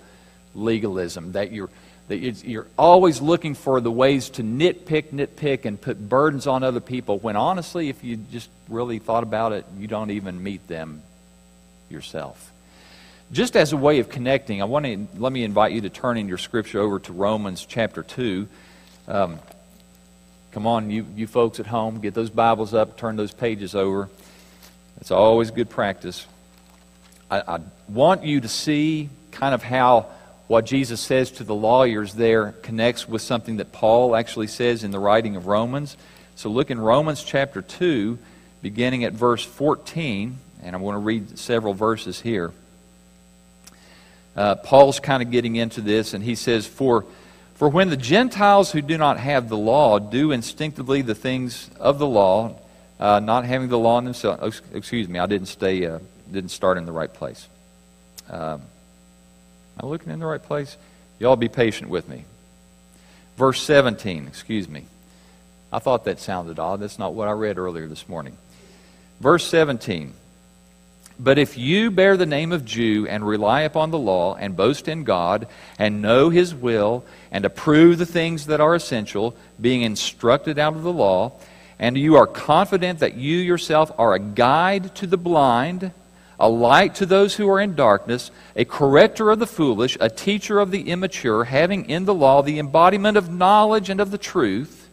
legalism 0.54 1.32
that 1.32 1.52
you're 1.52 1.70
that 2.08 2.18
you're 2.18 2.66
always 2.78 3.20
looking 3.20 3.54
for 3.54 3.80
the 3.80 3.90
ways 3.90 4.30
to 4.30 4.42
nitpick, 4.42 5.10
nitpick, 5.10 5.64
and 5.64 5.80
put 5.80 5.98
burdens 6.08 6.46
on 6.46 6.62
other 6.62 6.80
people 6.80 7.18
when 7.18 7.36
honestly, 7.36 7.88
if 7.88 8.04
you 8.04 8.16
just 8.16 8.50
really 8.68 8.98
thought 8.98 9.22
about 9.22 9.52
it, 9.52 9.64
you 9.78 9.86
don't 9.86 10.10
even 10.10 10.42
meet 10.42 10.66
them 10.68 11.02
yourself. 11.88 12.52
Just 13.32 13.56
as 13.56 13.72
a 13.72 13.76
way 13.76 14.00
of 14.00 14.10
connecting, 14.10 14.60
I 14.60 14.66
want 14.66 14.84
to 14.84 15.08
let 15.16 15.32
me 15.32 15.44
invite 15.44 15.72
you 15.72 15.80
to 15.82 15.90
turn 15.90 16.18
in 16.18 16.28
your 16.28 16.38
scripture 16.38 16.80
over 16.80 16.98
to 17.00 17.12
Romans 17.12 17.64
chapter 17.66 18.02
2. 18.02 18.46
Um, 19.08 19.38
come 20.52 20.66
on, 20.66 20.90
you, 20.90 21.06
you 21.16 21.26
folks 21.26 21.58
at 21.58 21.66
home, 21.66 22.00
get 22.00 22.12
those 22.12 22.30
Bibles 22.30 22.74
up, 22.74 22.98
turn 22.98 23.16
those 23.16 23.32
pages 23.32 23.74
over. 23.74 24.10
It's 25.00 25.10
always 25.10 25.50
good 25.50 25.70
practice. 25.70 26.26
I, 27.30 27.56
I 27.56 27.58
want 27.88 28.24
you 28.24 28.42
to 28.42 28.48
see 28.48 29.08
kind 29.30 29.54
of 29.54 29.62
how 29.62 30.06
what 30.46 30.66
Jesus 30.66 31.00
says 31.00 31.30
to 31.32 31.44
the 31.44 31.54
lawyers 31.54 32.14
there 32.14 32.52
connects 32.62 33.08
with 33.08 33.22
something 33.22 33.56
that 33.56 33.72
Paul 33.72 34.14
actually 34.14 34.46
says 34.46 34.84
in 34.84 34.90
the 34.90 34.98
writing 34.98 35.36
of 35.36 35.46
Romans. 35.46 35.96
So 36.36 36.50
look 36.50 36.70
in 36.70 36.80
Romans 36.80 37.22
chapter 37.22 37.62
2, 37.62 38.18
beginning 38.60 39.04
at 39.04 39.12
verse 39.12 39.44
14, 39.44 40.36
and 40.62 40.76
I'm 40.76 40.82
going 40.82 40.94
to 40.94 40.98
read 40.98 41.38
several 41.38 41.74
verses 41.74 42.20
here. 42.20 42.52
Uh, 44.36 44.56
Paul's 44.56 45.00
kind 45.00 45.22
of 45.22 45.30
getting 45.30 45.56
into 45.56 45.80
this, 45.80 46.12
and 46.12 46.22
he 46.22 46.34
says, 46.34 46.66
For 46.66 47.04
for 47.54 47.68
when 47.68 47.88
the 47.88 47.96
Gentiles 47.96 48.72
who 48.72 48.82
do 48.82 48.98
not 48.98 49.18
have 49.18 49.48
the 49.48 49.56
law 49.56 50.00
do 50.00 50.32
instinctively 50.32 51.02
the 51.02 51.14
things 51.14 51.70
of 51.78 51.98
the 51.98 52.06
law, 52.06 52.56
uh, 52.98 53.20
not 53.20 53.44
having 53.44 53.68
the 53.68 53.78
law 53.78 53.98
in 53.98 54.04
themselves, 54.04 54.60
excuse 54.72 55.08
me, 55.08 55.20
I 55.20 55.26
didn't 55.26 55.46
stay, 55.46 55.86
uh, 55.86 56.00
didn't 56.30 56.50
start 56.50 56.78
in 56.78 56.84
the 56.84 56.92
right 56.92 57.12
place. 57.12 57.48
Um, 58.28 58.62
am 59.78 59.86
I 59.86 59.86
looking 59.86 60.12
in 60.12 60.20
the 60.20 60.26
right 60.26 60.42
place? 60.42 60.76
Y'all 61.18 61.36
be 61.36 61.48
patient 61.48 61.90
with 61.90 62.08
me. 62.08 62.24
Verse 63.36 63.62
17, 63.62 64.26
excuse 64.26 64.68
me. 64.68 64.84
I 65.72 65.80
thought 65.80 66.04
that 66.04 66.20
sounded 66.20 66.58
odd. 66.58 66.80
That's 66.80 66.98
not 66.98 67.14
what 67.14 67.28
I 67.28 67.32
read 67.32 67.58
earlier 67.58 67.88
this 67.88 68.08
morning. 68.08 68.36
Verse 69.20 69.46
17. 69.46 70.14
But 71.18 71.38
if 71.38 71.56
you 71.56 71.90
bear 71.90 72.16
the 72.16 72.26
name 72.26 72.52
of 72.52 72.64
Jew 72.64 73.06
and 73.08 73.26
rely 73.26 73.62
upon 73.62 73.90
the 73.90 73.98
law 73.98 74.34
and 74.34 74.56
boast 74.56 74.88
in 74.88 75.04
God 75.04 75.46
and 75.78 76.02
know 76.02 76.28
his 76.28 76.54
will 76.54 77.04
and 77.30 77.44
approve 77.44 77.98
the 77.98 78.06
things 78.06 78.46
that 78.46 78.60
are 78.60 78.74
essential, 78.74 79.36
being 79.60 79.82
instructed 79.82 80.58
out 80.58 80.74
of 80.74 80.82
the 80.82 80.92
law, 80.92 81.32
and 81.78 81.96
you 81.96 82.16
are 82.16 82.26
confident 82.26 83.00
that 83.00 83.14
you 83.14 83.38
yourself 83.38 83.92
are 83.98 84.14
a 84.14 84.18
guide 84.18 84.94
to 84.96 85.06
the 85.06 85.16
blind, 85.16 85.92
a 86.38 86.48
light 86.48 86.96
to 86.96 87.06
those 87.06 87.34
who 87.34 87.48
are 87.48 87.60
in 87.60 87.74
darkness, 87.74 88.30
a 88.56 88.64
corrector 88.64 89.30
of 89.30 89.38
the 89.38 89.46
foolish, 89.46 89.96
a 90.00 90.08
teacher 90.08 90.58
of 90.58 90.70
the 90.70 90.90
immature, 90.90 91.44
having 91.44 91.88
in 91.88 92.04
the 92.04 92.14
law 92.14 92.42
the 92.42 92.58
embodiment 92.58 93.16
of 93.16 93.32
knowledge 93.32 93.90
and 93.90 94.00
of 94.00 94.10
the 94.10 94.18
truth. 94.18 94.88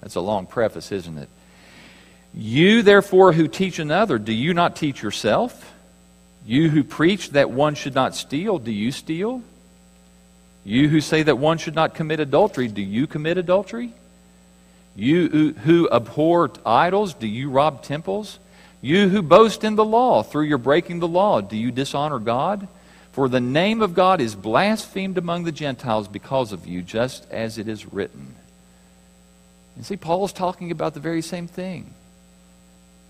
That's 0.00 0.14
a 0.14 0.20
long 0.20 0.46
preface, 0.46 0.92
isn't 0.92 1.18
it? 1.18 1.28
You, 2.34 2.82
therefore, 2.82 3.32
who 3.32 3.46
teach 3.46 3.78
another, 3.78 4.18
do 4.18 4.32
you 4.32 4.54
not 4.54 4.76
teach 4.76 5.02
yourself? 5.02 5.72
You 6.44 6.70
who 6.70 6.82
preach 6.82 7.30
that 7.30 7.50
one 7.50 7.74
should 7.74 7.94
not 7.94 8.14
steal, 8.14 8.58
do 8.58 8.72
you 8.72 8.90
steal? 8.90 9.42
You 10.64 10.88
who 10.88 11.00
say 11.00 11.22
that 11.22 11.38
one 11.38 11.58
should 11.58 11.74
not 11.74 11.94
commit 11.94 12.20
adultery, 12.20 12.68
do 12.68 12.82
you 12.82 13.06
commit 13.06 13.38
adultery? 13.38 13.92
You 14.94 15.52
who 15.52 15.88
abhor 15.90 16.50
idols, 16.64 17.14
do 17.14 17.26
you 17.26 17.50
rob 17.50 17.82
temples? 17.82 18.38
You 18.82 19.08
who 19.08 19.22
boast 19.22 19.64
in 19.64 19.76
the 19.76 19.84
law, 19.84 20.22
through 20.22 20.44
your 20.44 20.58
breaking 20.58 20.98
the 20.98 21.08
law, 21.08 21.40
do 21.40 21.56
you 21.56 21.70
dishonor 21.70 22.18
God? 22.18 22.68
For 23.12 23.28
the 23.28 23.40
name 23.40 23.80
of 23.80 23.94
God 23.94 24.20
is 24.20 24.34
blasphemed 24.34 25.16
among 25.16 25.44
the 25.44 25.52
Gentiles 25.52 26.08
because 26.08 26.52
of 26.52 26.66
you, 26.66 26.82
just 26.82 27.30
as 27.30 27.56
it 27.56 27.68
is 27.68 27.90
written. 27.90 28.34
And 29.76 29.86
see, 29.86 29.96
Paul's 29.96 30.32
talking 30.32 30.70
about 30.70 30.94
the 30.94 31.00
very 31.00 31.22
same 31.22 31.46
thing. 31.46 31.94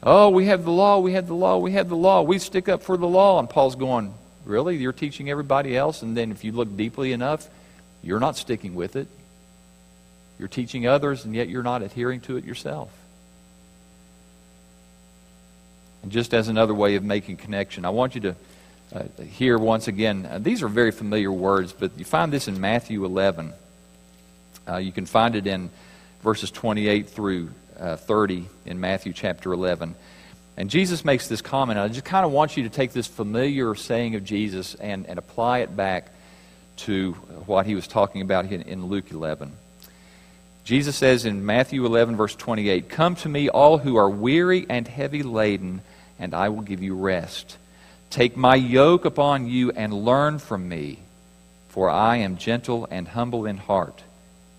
Oh, 0.02 0.28
we 0.28 0.46
have 0.46 0.64
the 0.64 0.70
law, 0.70 0.98
we 0.98 1.12
have 1.12 1.26
the 1.26 1.34
law, 1.34 1.58
we 1.58 1.72
have 1.72 1.88
the 1.88 1.96
law. 1.96 2.22
We 2.22 2.38
stick 2.38 2.68
up 2.68 2.82
for 2.82 2.96
the 2.96 3.08
law. 3.08 3.38
And 3.38 3.48
Paul's 3.48 3.76
going, 3.76 4.14
Really? 4.44 4.76
You're 4.76 4.92
teaching 4.92 5.30
everybody 5.30 5.76
else? 5.76 6.02
And 6.02 6.16
then 6.16 6.32
if 6.32 6.44
you 6.44 6.52
look 6.52 6.76
deeply 6.76 7.12
enough, 7.12 7.48
you're 8.02 8.20
not 8.20 8.36
sticking 8.36 8.74
with 8.74 8.96
it. 8.96 9.06
You're 10.38 10.48
teaching 10.48 10.86
others, 10.86 11.24
and 11.24 11.34
yet 11.34 11.48
you're 11.48 11.62
not 11.62 11.82
adhering 11.82 12.20
to 12.22 12.36
it 12.36 12.44
yourself. 12.44 12.90
And 16.02 16.10
just 16.10 16.34
as 16.34 16.48
another 16.48 16.74
way 16.74 16.96
of 16.96 17.04
making 17.04 17.36
connection, 17.36 17.84
I 17.84 17.90
want 17.90 18.14
you 18.14 18.20
to 18.22 18.36
uh, 18.94 19.22
hear 19.22 19.56
once 19.58 19.88
again, 19.88 20.28
uh, 20.30 20.38
these 20.38 20.62
are 20.62 20.68
very 20.68 20.90
familiar 20.90 21.32
words, 21.32 21.72
but 21.72 21.96
you 21.96 22.04
find 22.04 22.32
this 22.32 22.48
in 22.48 22.60
Matthew 22.60 23.04
11. 23.04 23.52
Uh, 24.68 24.76
you 24.76 24.92
can 24.92 25.06
find 25.06 25.34
it 25.34 25.46
in 25.46 25.70
verses 26.22 26.50
28 26.50 27.08
through 27.08 27.50
uh, 27.78 27.96
30 27.96 28.46
in 28.66 28.80
Matthew 28.80 29.12
chapter 29.12 29.52
11. 29.52 29.94
And 30.56 30.68
Jesus 30.68 31.04
makes 31.04 31.28
this 31.28 31.40
comment. 31.40 31.78
I 31.78 31.88
just 31.88 32.04
kind 32.04 32.26
of 32.26 32.32
want 32.32 32.56
you 32.56 32.64
to 32.64 32.68
take 32.68 32.92
this 32.92 33.06
familiar 33.06 33.74
saying 33.74 34.14
of 34.14 34.24
Jesus 34.24 34.74
and, 34.74 35.06
and 35.06 35.18
apply 35.18 35.60
it 35.60 35.74
back 35.74 36.10
to 36.76 37.12
what 37.46 37.66
he 37.66 37.74
was 37.74 37.86
talking 37.86 38.20
about 38.22 38.50
in, 38.52 38.62
in 38.62 38.86
Luke 38.86 39.10
11. 39.10 39.52
Jesus 40.64 40.94
says 40.94 41.24
in 41.24 41.44
Matthew 41.44 41.84
11, 41.84 42.16
verse 42.16 42.36
28, 42.36 42.88
Come 42.88 43.16
to 43.16 43.28
me, 43.28 43.48
all 43.48 43.78
who 43.78 43.96
are 43.96 44.08
weary 44.08 44.66
and 44.68 44.86
heavy 44.86 45.22
laden, 45.22 45.80
and 46.22 46.32
I 46.32 46.48
will 46.48 46.62
give 46.62 46.82
you 46.82 46.94
rest. 46.94 47.58
Take 48.08 48.36
my 48.36 48.54
yoke 48.54 49.04
upon 49.04 49.46
you 49.46 49.72
and 49.72 49.92
learn 49.92 50.38
from 50.38 50.66
me, 50.68 51.00
for 51.68 51.90
I 51.90 52.16
am 52.18 52.38
gentle 52.38 52.88
and 52.90 53.06
humble 53.08 53.44
in 53.44 53.58
heart 53.58 54.02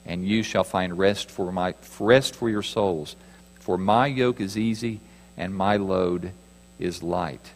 and 0.05 0.27
you 0.27 0.43
shall 0.43 0.63
find 0.63 0.97
rest 0.97 1.29
for, 1.31 1.51
my, 1.51 1.75
rest 1.99 2.35
for 2.35 2.49
your 2.49 2.63
souls. 2.63 3.15
For 3.59 3.77
my 3.77 4.07
yoke 4.07 4.41
is 4.41 4.57
easy 4.57 4.99
and 5.37 5.55
my 5.55 5.77
load 5.77 6.31
is 6.79 7.01
light. 7.01 7.51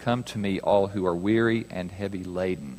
Come 0.00 0.24
to 0.24 0.38
me, 0.38 0.60
all 0.60 0.86
who 0.88 1.06
are 1.06 1.14
weary 1.14 1.66
and 1.70 1.90
heavy 1.90 2.24
laden. 2.24 2.78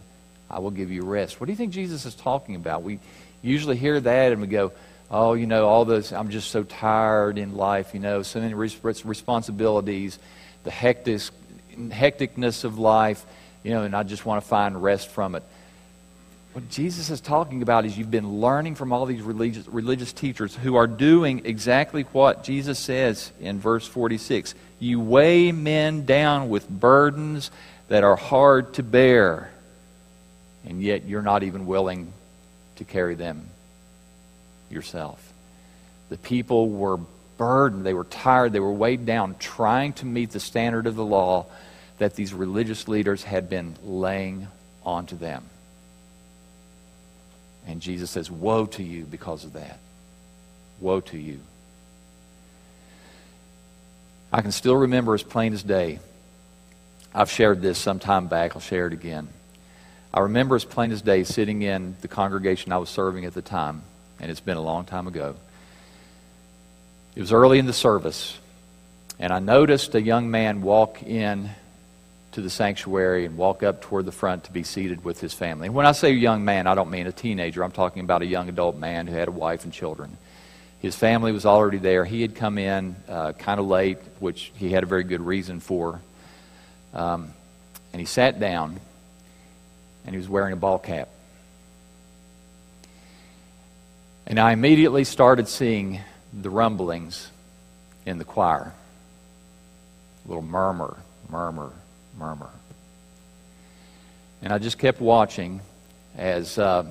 I 0.50 0.60
will 0.60 0.72
give 0.72 0.92
you 0.92 1.04
rest. 1.04 1.40
What 1.40 1.46
do 1.46 1.54
you 1.54 1.58
think 1.58 1.72
Jesus 1.72 2.06
is 2.06 2.16
talking 2.16 2.56
about? 2.56 2.84
We 2.84 3.00
usually 3.42 3.78
hear 3.78 4.00
that 4.00 4.32
and 4.32 4.42
we 4.42 4.48
go, 4.48 4.74
oh, 5.12 5.34
you 5.34 5.46
know, 5.46 5.68
all 5.68 5.84
those, 5.84 6.14
I'm 6.14 6.30
just 6.30 6.52
so 6.52 6.64
tired 6.64 7.38
in 7.38 7.56
life, 7.56 7.94
you 7.94 8.00
know, 8.00 8.24
so 8.24 8.40
many 8.40 8.54
responsibilities, 8.54 10.18
the 10.64 10.72
hectic, 10.72 11.22
hecticness 11.76 12.64
of 12.64 12.80
life, 12.80 13.26
you 13.62 13.72
know, 13.72 13.84
and 13.84 13.94
I 13.94 14.04
just 14.04 14.26
want 14.26 14.42
to 14.42 14.48
find 14.48 14.82
rest 14.82 15.10
from 15.10 15.36
it. 15.36 15.44
What 16.54 16.70
Jesus 16.70 17.10
is 17.10 17.20
talking 17.22 17.62
about 17.62 17.86
is 17.86 17.98
you've 17.98 18.12
been 18.12 18.40
learning 18.40 18.76
from 18.76 18.94
all 18.94 19.06
these 19.06 19.22
religious, 19.22 19.68
religious 19.68 20.14
teachers 20.14 20.56
who 20.56 20.76
are 20.76 20.88
doing 20.88 21.42
exactly 21.46 22.04
what 22.04 22.44
Jesus 22.44 22.80
says 22.80 23.32
in 23.40 23.60
verse 23.60 23.86
46. 23.86 24.56
You 24.80 25.00
weigh 25.00 25.52
men 25.52 26.06
down 26.06 26.50
with 26.50 26.68
burdens 26.70 27.52
that 27.90 28.04
are 28.04 28.16
hard 28.16 28.74
to 28.76 28.84
bear, 28.84 29.52
and 30.66 30.82
yet 30.82 31.06
you're 31.06 31.22
not 31.22 31.44
even 31.44 31.66
willing 31.66 32.12
to 32.78 32.86
carry 32.86 33.16
them 33.16 33.50
yourself. 34.72 35.34
The 36.10 36.18
people 36.18 36.70
were 36.70 37.00
burdened, 37.38 37.86
they 37.86 37.94
were 37.94 38.04
tired, 38.04 38.54
they 38.54 38.60
were 38.60 38.72
weighed 38.72 39.06
down, 39.06 39.36
trying 39.40 39.94
to 39.94 40.06
meet 40.06 40.32
the 40.32 40.40
standard 40.40 40.88
of 40.88 40.96
the 40.96 41.06
law 41.06 41.46
that 41.98 42.16
these 42.16 42.34
religious 42.34 42.88
leaders 42.88 43.24
had 43.24 43.50
been 43.50 43.76
laying 43.84 44.48
onto 44.84 45.18
them. 45.18 45.44
And 47.68 47.82
Jesus 47.82 48.10
says, 48.10 48.30
Woe 48.32 48.66
to 48.68 48.84
you 48.84 49.04
because 49.04 49.44
of 49.44 49.54
that. 49.54 49.80
Woe 50.80 51.02
to 51.02 51.18
you. 51.18 51.40
I 54.34 54.42
can 54.42 54.52
still 54.52 54.76
remember 54.76 55.14
as 55.14 55.24
plain 55.24 55.54
as 55.54 55.62
day. 55.62 56.00
I've 57.14 57.30
shared 57.30 57.62
this 57.62 57.78
some 57.78 58.00
time 58.00 58.28
back. 58.28 58.56
I'll 58.56 58.62
share 58.62 58.88
it 58.88 58.94
again. 58.94 59.28
I 60.14 60.22
remember 60.22 60.56
as 60.56 60.66
plain 60.66 60.92
as 60.92 61.02
day 61.02 61.24
sitting 61.24 61.62
in 61.62 61.96
the 62.02 62.08
congregation 62.08 62.72
I 62.72 62.78
was 62.78 62.90
serving 62.90 63.26
at 63.26 63.34
the 63.34 63.42
time, 63.42 63.84
and 64.22 64.30
it's 64.30 64.40
been 64.40 64.58
a 64.58 64.62
long 64.62 64.86
time 64.86 65.08
ago. 65.08 65.36
It 67.16 67.20
was 67.20 67.34
early 67.34 67.60
in 67.60 67.66
the 67.66 67.74
service, 67.74 68.38
and 69.20 69.34
I 69.34 69.40
noticed 69.40 69.94
a 69.96 70.02
young 70.02 70.32
man 70.32 70.62
walk 70.62 71.04
in 71.04 71.50
to 72.34 72.42
the 72.42 72.50
sanctuary 72.50 73.26
and 73.26 73.36
walk 73.36 73.64
up 73.64 73.82
toward 73.82 74.06
the 74.06 74.12
front 74.12 74.46
to 74.46 74.52
be 74.54 74.64
seated 74.64 75.04
with 75.04 75.20
his 75.20 75.34
family. 75.34 75.68
And 75.68 75.76
when 75.76 75.86
I 75.86 75.92
say 75.92 76.12
young 76.12 76.46
man, 76.46 76.68
I 76.68 76.76
don't 76.76 76.90
mean 76.90 77.08
a 77.08 77.12
teenager. 77.12 77.64
I'm 77.64 77.72
talking 77.72 78.04
about 78.04 78.22
a 78.22 78.26
young 78.26 78.48
adult 78.48 78.78
man 78.78 79.08
who 79.08 79.16
had 79.16 79.28
a 79.28 79.32
wife 79.32 79.66
and 79.66 79.74
children. 79.74 80.16
His 80.80 80.96
family 80.96 81.32
was 81.32 81.46
already 81.46 81.78
there. 81.78 82.06
He 82.06 82.22
had 82.22 82.36
come 82.36 82.58
in 82.58 82.96
uh, 83.10 83.34
kind 83.34 83.60
of 83.60 83.68
late, 83.68 83.98
which 84.20 84.52
he 84.56 84.72
had 84.72 84.84
a 84.84 84.86
very 84.86 85.04
good 85.04 85.22
reason 85.22 85.60
for. 85.60 86.00
Um, 86.94 87.34
and 87.92 88.00
he 88.00 88.06
sat 88.06 88.40
down, 88.40 88.80
and 90.06 90.16
he 90.16 90.18
was 90.18 90.30
wearing 90.30 90.54
a 90.54 90.58
ball 90.58 90.80
cap. 90.80 91.10
And 94.32 94.40
I 94.40 94.54
immediately 94.54 95.04
started 95.04 95.50
seeing 95.50 96.00
the 96.32 96.50
rumblings 96.50 97.30
in 98.06 98.18
the 98.18 98.24
choir. 98.24 98.72
A 100.24 100.28
little 100.30 100.42
murmur, 100.42 100.96
murmur, 101.30 101.74
murmur. 102.18 102.50
And 104.42 104.54
I 104.54 104.58
just 104.58 104.80
kept 104.80 105.02
watching 105.02 105.60
as 106.16 106.58
uh, 106.58 106.86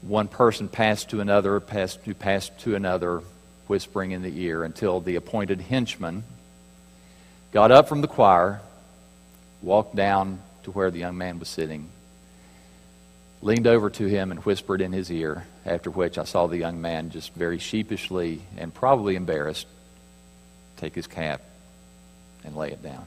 one 0.00 0.26
person 0.26 0.66
passed 0.66 1.10
to 1.10 1.20
another, 1.20 1.60
passed 1.60 2.00
who 2.04 2.12
passed 2.12 2.58
to 2.62 2.74
another, 2.74 3.22
whispering 3.68 4.10
in 4.10 4.22
the 4.22 4.42
ear 4.42 4.64
until 4.64 4.98
the 4.98 5.14
appointed 5.14 5.60
henchman 5.60 6.24
got 7.52 7.70
up 7.70 7.88
from 7.88 8.00
the 8.00 8.08
choir, 8.08 8.60
walked 9.62 9.94
down 9.94 10.40
to 10.64 10.72
where 10.72 10.90
the 10.90 10.98
young 10.98 11.16
man 11.16 11.38
was 11.38 11.46
sitting, 11.46 11.88
leaned 13.42 13.66
over 13.66 13.90
to 13.90 14.06
him 14.06 14.30
and 14.30 14.40
whispered 14.40 14.80
in 14.80 14.92
his 14.92 15.10
ear, 15.10 15.44
after 15.66 15.90
which 15.90 16.16
I 16.16 16.24
saw 16.24 16.46
the 16.46 16.56
young 16.56 16.80
man 16.80 17.10
just 17.10 17.34
very 17.34 17.58
sheepishly 17.58 18.40
and 18.56 18.72
probably 18.72 19.16
embarrassed 19.16 19.66
take 20.76 20.94
his 20.94 21.08
cap 21.08 21.42
and 22.44 22.56
lay 22.56 22.70
it 22.70 22.82
down. 22.82 23.04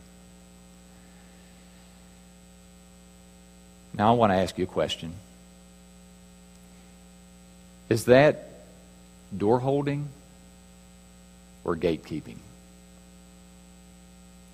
Now, 3.93 4.13
I 4.13 4.17
want 4.17 4.34
to 4.34 4.38
ask 4.38 4.58
you 4.58 4.65
a 4.65 4.67
question. 4.67 5.13
Is 7.88 8.06
that 8.06 8.50
door 9.36 9.60
holding 9.60 10.10
or 11.63 11.78
gatekeeping? 11.78 12.38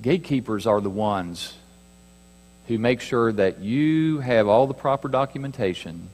Gatekeepers 0.02 0.68
are 0.68 0.80
the 0.80 0.90
ones 0.92 1.54
who 2.68 2.78
make 2.78 3.02
sure 3.02 3.32
that 3.32 3.60
you 3.60 4.20
have 4.20 4.48
all 4.48 4.68
the 4.68 4.74
proper 4.74 5.08
documentation 5.08 6.10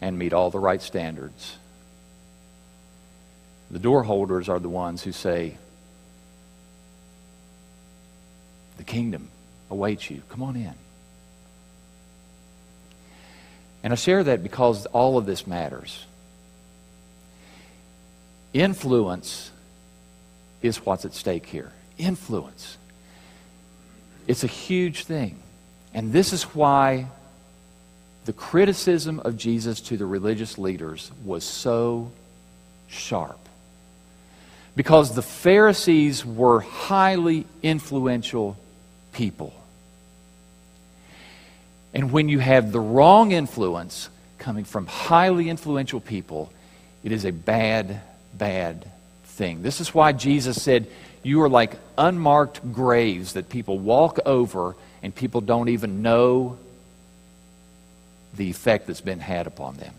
and 0.00 0.18
meet 0.18 0.32
all 0.32 0.50
the 0.50 0.58
right 0.58 0.80
standards. 0.80 1.56
The 3.70 3.78
door 3.78 4.02
holders 4.02 4.48
are 4.48 4.58
the 4.58 4.68
ones 4.68 5.02
who 5.02 5.12
say, 5.12 5.56
The 8.78 8.84
kingdom 8.84 9.28
awaits 9.70 10.08
you. 10.08 10.22
Come 10.28 10.42
on 10.42 10.56
in. 10.56 10.74
And 13.82 13.92
I 13.92 13.96
share 13.96 14.24
that 14.24 14.42
because 14.42 14.86
all 14.86 15.18
of 15.18 15.26
this 15.26 15.46
matters. 15.46 16.04
Influence 18.52 19.50
is 20.62 20.84
what's 20.84 21.04
at 21.04 21.14
stake 21.14 21.46
here. 21.46 21.72
Influence. 21.98 22.78
It's 24.26 24.44
a 24.44 24.48
huge 24.48 25.04
thing. 25.04 25.38
And 25.98 26.12
this 26.12 26.32
is 26.32 26.44
why 26.54 27.08
the 28.24 28.32
criticism 28.32 29.18
of 29.18 29.36
Jesus 29.36 29.80
to 29.80 29.96
the 29.96 30.06
religious 30.06 30.56
leaders 30.56 31.10
was 31.24 31.42
so 31.42 32.12
sharp. 32.86 33.40
Because 34.76 35.12
the 35.16 35.22
Pharisees 35.22 36.24
were 36.24 36.60
highly 36.60 37.46
influential 37.64 38.56
people. 39.12 39.52
And 41.92 42.12
when 42.12 42.28
you 42.28 42.38
have 42.38 42.70
the 42.70 42.78
wrong 42.78 43.32
influence 43.32 44.08
coming 44.38 44.64
from 44.64 44.86
highly 44.86 45.48
influential 45.48 45.98
people, 45.98 46.52
it 47.02 47.10
is 47.10 47.24
a 47.24 47.32
bad, 47.32 48.00
bad 48.34 48.88
thing. 49.24 49.62
This 49.62 49.80
is 49.80 49.92
why 49.92 50.12
Jesus 50.12 50.62
said, 50.62 50.86
You 51.24 51.42
are 51.42 51.48
like 51.48 51.72
unmarked 51.96 52.72
graves 52.72 53.32
that 53.32 53.48
people 53.48 53.80
walk 53.80 54.20
over 54.24 54.76
and 55.02 55.14
people 55.14 55.40
don't 55.40 55.68
even 55.68 56.02
know 56.02 56.58
the 58.34 58.50
effect 58.50 58.86
that's 58.86 59.00
been 59.00 59.20
had 59.20 59.46
upon 59.46 59.76
them. 59.76 59.94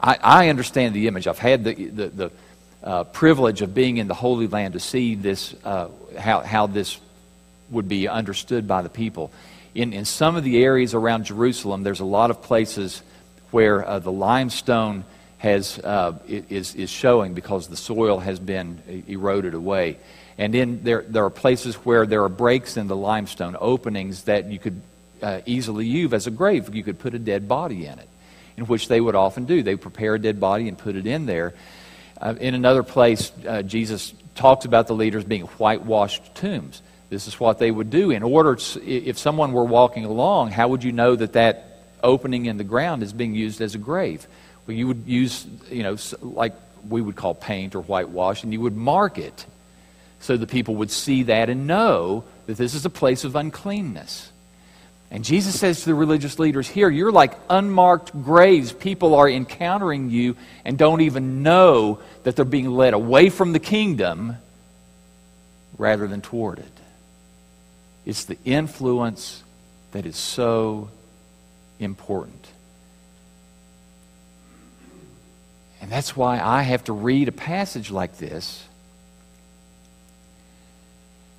I, 0.00 0.18
I 0.22 0.48
understand 0.48 0.94
the 0.94 1.06
image. 1.06 1.26
I've 1.26 1.38
had 1.38 1.64
the, 1.64 1.74
the, 1.74 2.08
the, 2.08 2.30
uh, 2.82 3.04
privilege 3.04 3.62
of 3.62 3.74
being 3.74 3.98
in 3.98 4.08
the 4.08 4.14
Holy 4.14 4.48
Land 4.48 4.74
to 4.74 4.80
see 4.80 5.14
this, 5.14 5.54
uh, 5.64 5.88
how, 6.18 6.40
how 6.40 6.66
this 6.66 6.98
would 7.70 7.88
be 7.88 8.08
understood 8.08 8.66
by 8.66 8.82
the 8.82 8.88
people. 8.88 9.30
In, 9.74 9.92
in 9.92 10.04
some 10.04 10.34
of 10.36 10.42
the 10.42 10.62
areas 10.62 10.92
around 10.92 11.24
Jerusalem, 11.24 11.84
there's 11.84 12.00
a 12.00 12.04
lot 12.04 12.30
of 12.30 12.42
places 12.42 13.02
where 13.52 13.86
uh, 13.86 13.98
the 14.00 14.10
limestone 14.10 15.04
has, 15.38 15.78
uh, 15.78 16.18
is, 16.26 16.74
is 16.74 16.90
showing 16.90 17.34
because 17.34 17.68
the 17.68 17.76
soil 17.76 18.18
has 18.18 18.38
been 18.38 19.04
eroded 19.06 19.54
away. 19.54 19.98
And 20.38 20.54
in, 20.54 20.82
there, 20.82 21.02
there 21.02 21.24
are 21.24 21.30
places 21.30 21.74
where 21.76 22.06
there 22.06 22.24
are 22.24 22.28
breaks 22.28 22.76
in 22.76 22.88
the 22.88 22.96
limestone, 22.96 23.56
openings 23.58 24.24
that 24.24 24.46
you 24.46 24.58
could 24.58 24.80
uh, 25.22 25.40
easily 25.46 25.86
use 25.86 26.12
as 26.12 26.26
a 26.26 26.30
grave. 26.30 26.74
You 26.74 26.82
could 26.82 26.98
put 26.98 27.14
a 27.14 27.18
dead 27.18 27.48
body 27.48 27.86
in 27.86 27.98
it, 27.98 28.08
in 28.56 28.66
which 28.66 28.88
they 28.88 29.00
would 29.00 29.14
often 29.14 29.44
do. 29.44 29.62
They 29.62 29.76
prepare 29.76 30.14
a 30.14 30.18
dead 30.18 30.40
body 30.40 30.68
and 30.68 30.76
put 30.76 30.96
it 30.96 31.06
in 31.06 31.26
there. 31.26 31.54
Uh, 32.20 32.34
in 32.40 32.54
another 32.54 32.82
place, 32.82 33.32
uh, 33.46 33.62
Jesus 33.62 34.14
talks 34.34 34.64
about 34.64 34.86
the 34.86 34.94
leaders 34.94 35.24
being 35.24 35.42
whitewashed 35.42 36.34
tombs. 36.34 36.82
This 37.10 37.28
is 37.28 37.38
what 37.38 37.58
they 37.58 37.70
would 37.70 37.90
do. 37.90 38.10
In 38.10 38.22
order, 38.22 38.56
to, 38.56 38.88
if 38.88 39.18
someone 39.18 39.52
were 39.52 39.64
walking 39.64 40.04
along, 40.04 40.50
how 40.50 40.68
would 40.68 40.82
you 40.82 40.92
know 40.92 41.14
that 41.14 41.34
that 41.34 41.82
opening 42.02 42.46
in 42.46 42.56
the 42.56 42.64
ground 42.64 43.02
is 43.02 43.12
being 43.12 43.34
used 43.34 43.60
as 43.60 43.74
a 43.74 43.78
grave? 43.78 44.26
Well, 44.66 44.76
you 44.76 44.86
would 44.86 45.04
use, 45.06 45.46
you 45.70 45.82
know, 45.82 45.96
like 46.22 46.54
we 46.88 47.02
would 47.02 47.16
call 47.16 47.34
paint 47.34 47.74
or 47.74 47.82
whitewash, 47.82 48.44
and 48.44 48.52
you 48.52 48.60
would 48.60 48.76
mark 48.76 49.18
it 49.18 49.44
so 50.22 50.36
the 50.36 50.46
people 50.46 50.76
would 50.76 50.90
see 50.90 51.24
that 51.24 51.50
and 51.50 51.66
know 51.66 52.22
that 52.46 52.56
this 52.56 52.74
is 52.74 52.86
a 52.86 52.90
place 52.90 53.24
of 53.24 53.34
uncleanness. 53.34 54.30
And 55.10 55.24
Jesus 55.24 55.58
says 55.58 55.80
to 55.80 55.86
the 55.86 55.94
religious 55.96 56.38
leaders 56.38 56.68
here, 56.68 56.88
You're 56.88 57.10
like 57.10 57.34
unmarked 57.50 58.12
graves. 58.22 58.72
People 58.72 59.16
are 59.16 59.28
encountering 59.28 60.10
you 60.10 60.36
and 60.64 60.78
don't 60.78 61.00
even 61.00 61.42
know 61.42 61.98
that 62.22 62.36
they're 62.36 62.44
being 62.44 62.70
led 62.70 62.94
away 62.94 63.30
from 63.30 63.52
the 63.52 63.58
kingdom 63.58 64.36
rather 65.76 66.06
than 66.06 66.22
toward 66.22 66.60
it. 66.60 66.80
It's 68.06 68.24
the 68.24 68.38
influence 68.44 69.42
that 69.90 70.06
is 70.06 70.16
so 70.16 70.88
important. 71.80 72.46
And 75.80 75.90
that's 75.90 76.16
why 76.16 76.40
I 76.40 76.62
have 76.62 76.84
to 76.84 76.92
read 76.92 77.26
a 77.26 77.32
passage 77.32 77.90
like 77.90 78.18
this. 78.18 78.64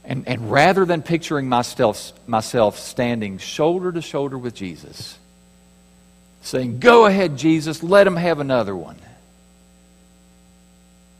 And, 0.05 0.27
and 0.27 0.51
rather 0.51 0.85
than 0.85 1.01
picturing 1.01 1.47
myself, 1.47 2.11
myself 2.27 2.77
standing 2.77 3.37
shoulder 3.37 3.91
to 3.91 4.01
shoulder 4.01 4.37
with 4.37 4.53
Jesus, 4.53 5.17
saying, 6.41 6.79
Go 6.79 7.05
ahead, 7.05 7.37
Jesus, 7.37 7.81
let 7.81 8.05
him 8.05 8.17
have 8.17 8.39
another 8.39 8.75
one, 8.75 8.97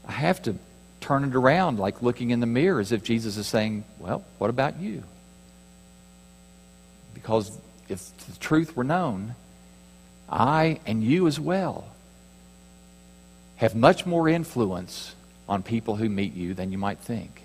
I 0.06 0.12
have 0.12 0.42
to 0.42 0.56
turn 1.00 1.24
it 1.24 1.34
around 1.34 1.78
like 1.78 2.02
looking 2.02 2.30
in 2.30 2.40
the 2.40 2.46
mirror 2.46 2.80
as 2.80 2.92
if 2.92 3.02
Jesus 3.02 3.36
is 3.36 3.46
saying, 3.46 3.84
Well, 3.98 4.24
what 4.38 4.50
about 4.50 4.78
you? 4.78 5.02
Because 7.14 7.56
if 7.88 8.14
the 8.26 8.38
truth 8.38 8.76
were 8.76 8.84
known, 8.84 9.34
I 10.28 10.80
and 10.86 11.02
you 11.02 11.26
as 11.26 11.40
well 11.40 11.86
have 13.56 13.74
much 13.74 14.04
more 14.04 14.28
influence 14.28 15.14
on 15.48 15.62
people 15.62 15.96
who 15.96 16.08
meet 16.08 16.34
you 16.34 16.54
than 16.54 16.72
you 16.72 16.78
might 16.78 16.98
think. 16.98 17.43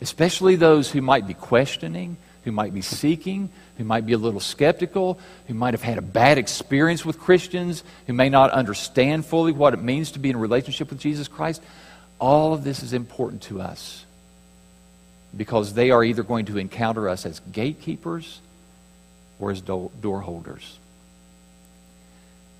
Especially 0.00 0.56
those 0.56 0.90
who 0.90 1.00
might 1.00 1.26
be 1.26 1.34
questioning, 1.34 2.16
who 2.44 2.52
might 2.52 2.74
be 2.74 2.82
seeking, 2.82 3.48
who 3.78 3.84
might 3.84 4.06
be 4.06 4.12
a 4.12 4.18
little 4.18 4.40
skeptical, 4.40 5.18
who 5.46 5.54
might 5.54 5.74
have 5.74 5.82
had 5.82 5.98
a 5.98 6.02
bad 6.02 6.38
experience 6.38 7.04
with 7.04 7.18
Christians, 7.18 7.82
who 8.06 8.12
may 8.12 8.28
not 8.28 8.50
understand 8.50 9.24
fully 9.24 9.52
what 9.52 9.74
it 9.74 9.82
means 9.82 10.12
to 10.12 10.18
be 10.18 10.30
in 10.30 10.36
a 10.36 10.38
relationship 10.38 10.90
with 10.90 11.00
Jesus 11.00 11.26
Christ. 11.28 11.62
All 12.18 12.54
of 12.54 12.64
this 12.64 12.82
is 12.82 12.92
important 12.92 13.42
to 13.42 13.60
us 13.60 14.04
because 15.36 15.74
they 15.74 15.90
are 15.90 16.04
either 16.04 16.22
going 16.22 16.46
to 16.46 16.58
encounter 16.58 17.08
us 17.08 17.26
as 17.26 17.40
gatekeepers 17.50 18.40
or 19.40 19.50
as 19.50 19.60
door 19.60 20.20
holders. 20.20 20.78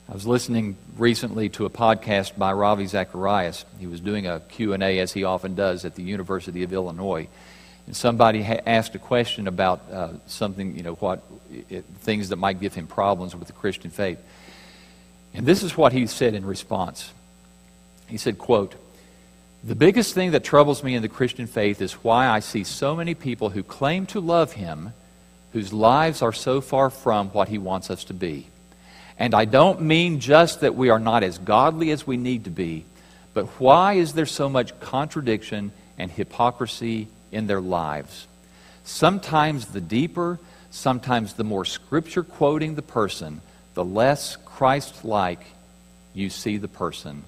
I 0.07 0.12
was 0.12 0.27
listening 0.27 0.77
recently 0.99 1.49
to 1.51 1.64
a 1.64 1.71
podcast 1.71 2.37
by 2.37 2.53
Ravi 2.53 2.87
Zacharias. 2.87 3.64
He 3.79 3.87
was 3.87 4.01
doing 4.01 4.27
a 4.27 4.40
Q&A, 4.40 4.99
as 4.99 5.14
he 5.14 5.25
often 5.25 5.55
does, 5.55 5.87
at 5.87 5.95
the 5.95 6.03
University 6.03 6.62
of 6.62 6.75
Illinois. 6.75 7.27
And 7.87 7.97
somebody 7.97 8.43
ha- 8.43 8.61
asked 8.67 8.95
a 8.95 8.99
question 8.99 9.49
about 9.49 9.81
uh, 9.90 10.09
something, 10.27 10.77
you 10.77 10.83
know, 10.83 10.95
what 10.97 11.23
it, 11.71 11.87
things 12.01 12.29
that 12.29 12.37
might 12.37 12.61
give 12.61 12.75
him 12.75 12.87
problems 12.87 13.35
with 13.35 13.47
the 13.47 13.55
Christian 13.55 13.90
faith. 13.90 14.19
And 15.33 15.47
this 15.47 15.62
is 15.62 15.75
what 15.75 15.95
he 15.95 16.07
said 16.07 16.35
in 16.35 16.45
response. 16.45 17.11
He 18.07 18.19
said, 18.19 18.37
quote, 18.37 18.75
the 19.64 19.75
biggest 19.75 20.12
thing 20.12 20.33
that 20.33 20.45
troubles 20.45 20.85
me 20.85 20.95
in 20.95 21.01
the 21.01 21.09
Christian 21.09 21.47
faith 21.47 21.81
is 21.81 21.95
why 21.95 22.29
I 22.29 22.40
see 22.40 22.64
so 22.64 22.95
many 22.95 23.14
people 23.14 23.49
who 23.49 23.62
claim 23.62 24.05
to 24.07 24.21
love 24.21 24.53
him 24.53 24.93
whose 25.53 25.73
lives 25.73 26.21
are 26.21 26.33
so 26.33 26.61
far 26.61 26.90
from 26.90 27.31
what 27.31 27.49
he 27.49 27.57
wants 27.57 27.88
us 27.88 28.05
to 28.05 28.12
be. 28.12 28.49
And 29.18 29.35
I 29.35 29.44
don't 29.44 29.83
mean 29.83 30.20
just 30.20 30.61
that 30.61 30.74
we 30.74 30.90
are 30.90 30.98
not 30.98 31.22
as 31.22 31.38
godly 31.38 31.90
as 31.90 32.07
we 32.07 32.16
need 32.16 32.44
to 32.44 32.50
be, 32.50 32.85
but 33.33 33.46
why 33.61 33.94
is 33.94 34.12
there 34.12 34.27
so 34.27 34.48
much 34.48 34.79
contradiction 34.81 35.72
and 35.98 36.11
hypocrisy 36.11 37.09
in 37.31 37.46
their 37.46 37.61
lives? 37.61 38.27
Sometimes 38.85 39.66
the 39.66 39.81
deeper, 39.81 40.38
sometimes 40.70 41.35
the 41.35 41.44
more 41.44 41.64
scripture 41.64 42.22
quoting 42.22 42.74
the 42.74 42.83
person, 42.83 43.40
the 43.74 43.85
less 43.85 44.37
Christ 44.37 45.05
like 45.05 45.40
you 46.12 46.31
see 46.31 46.59
the 46.59 46.68
person. 46.68 47.24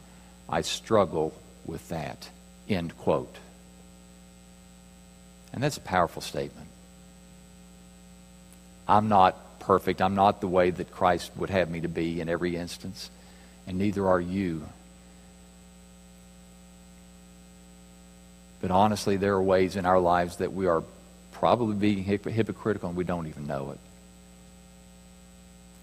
I 0.48 0.60
struggle 0.60 1.32
with 1.64 1.88
that. 1.88 2.28
End 2.68 2.96
quote. 2.98 3.34
And 5.52 5.62
that's 5.62 5.76
a 5.76 5.80
powerful 5.80 6.22
statement. 6.22 6.68
I'm 8.88 9.08
not 9.08 9.36
perfect. 9.66 10.00
I'm 10.00 10.14
not 10.14 10.40
the 10.40 10.48
way 10.48 10.70
that 10.70 10.92
Christ 10.92 11.32
would 11.36 11.50
have 11.50 11.68
me 11.70 11.80
to 11.80 11.88
be 11.88 12.20
in 12.20 12.28
every 12.28 12.56
instance, 12.56 13.10
and 13.66 13.78
neither 13.78 14.06
are 14.06 14.20
you. 14.20 14.62
But 18.60 18.70
honestly, 18.70 19.16
there 19.16 19.34
are 19.34 19.42
ways 19.42 19.76
in 19.76 19.84
our 19.84 20.00
lives 20.00 20.36
that 20.36 20.52
we 20.52 20.66
are 20.66 20.82
probably 21.32 21.74
being 21.74 22.02
hypocritical 22.04 22.88
and 22.88 22.96
we 22.96 23.04
don't 23.04 23.26
even 23.26 23.46
know 23.46 23.72
it. 23.72 23.78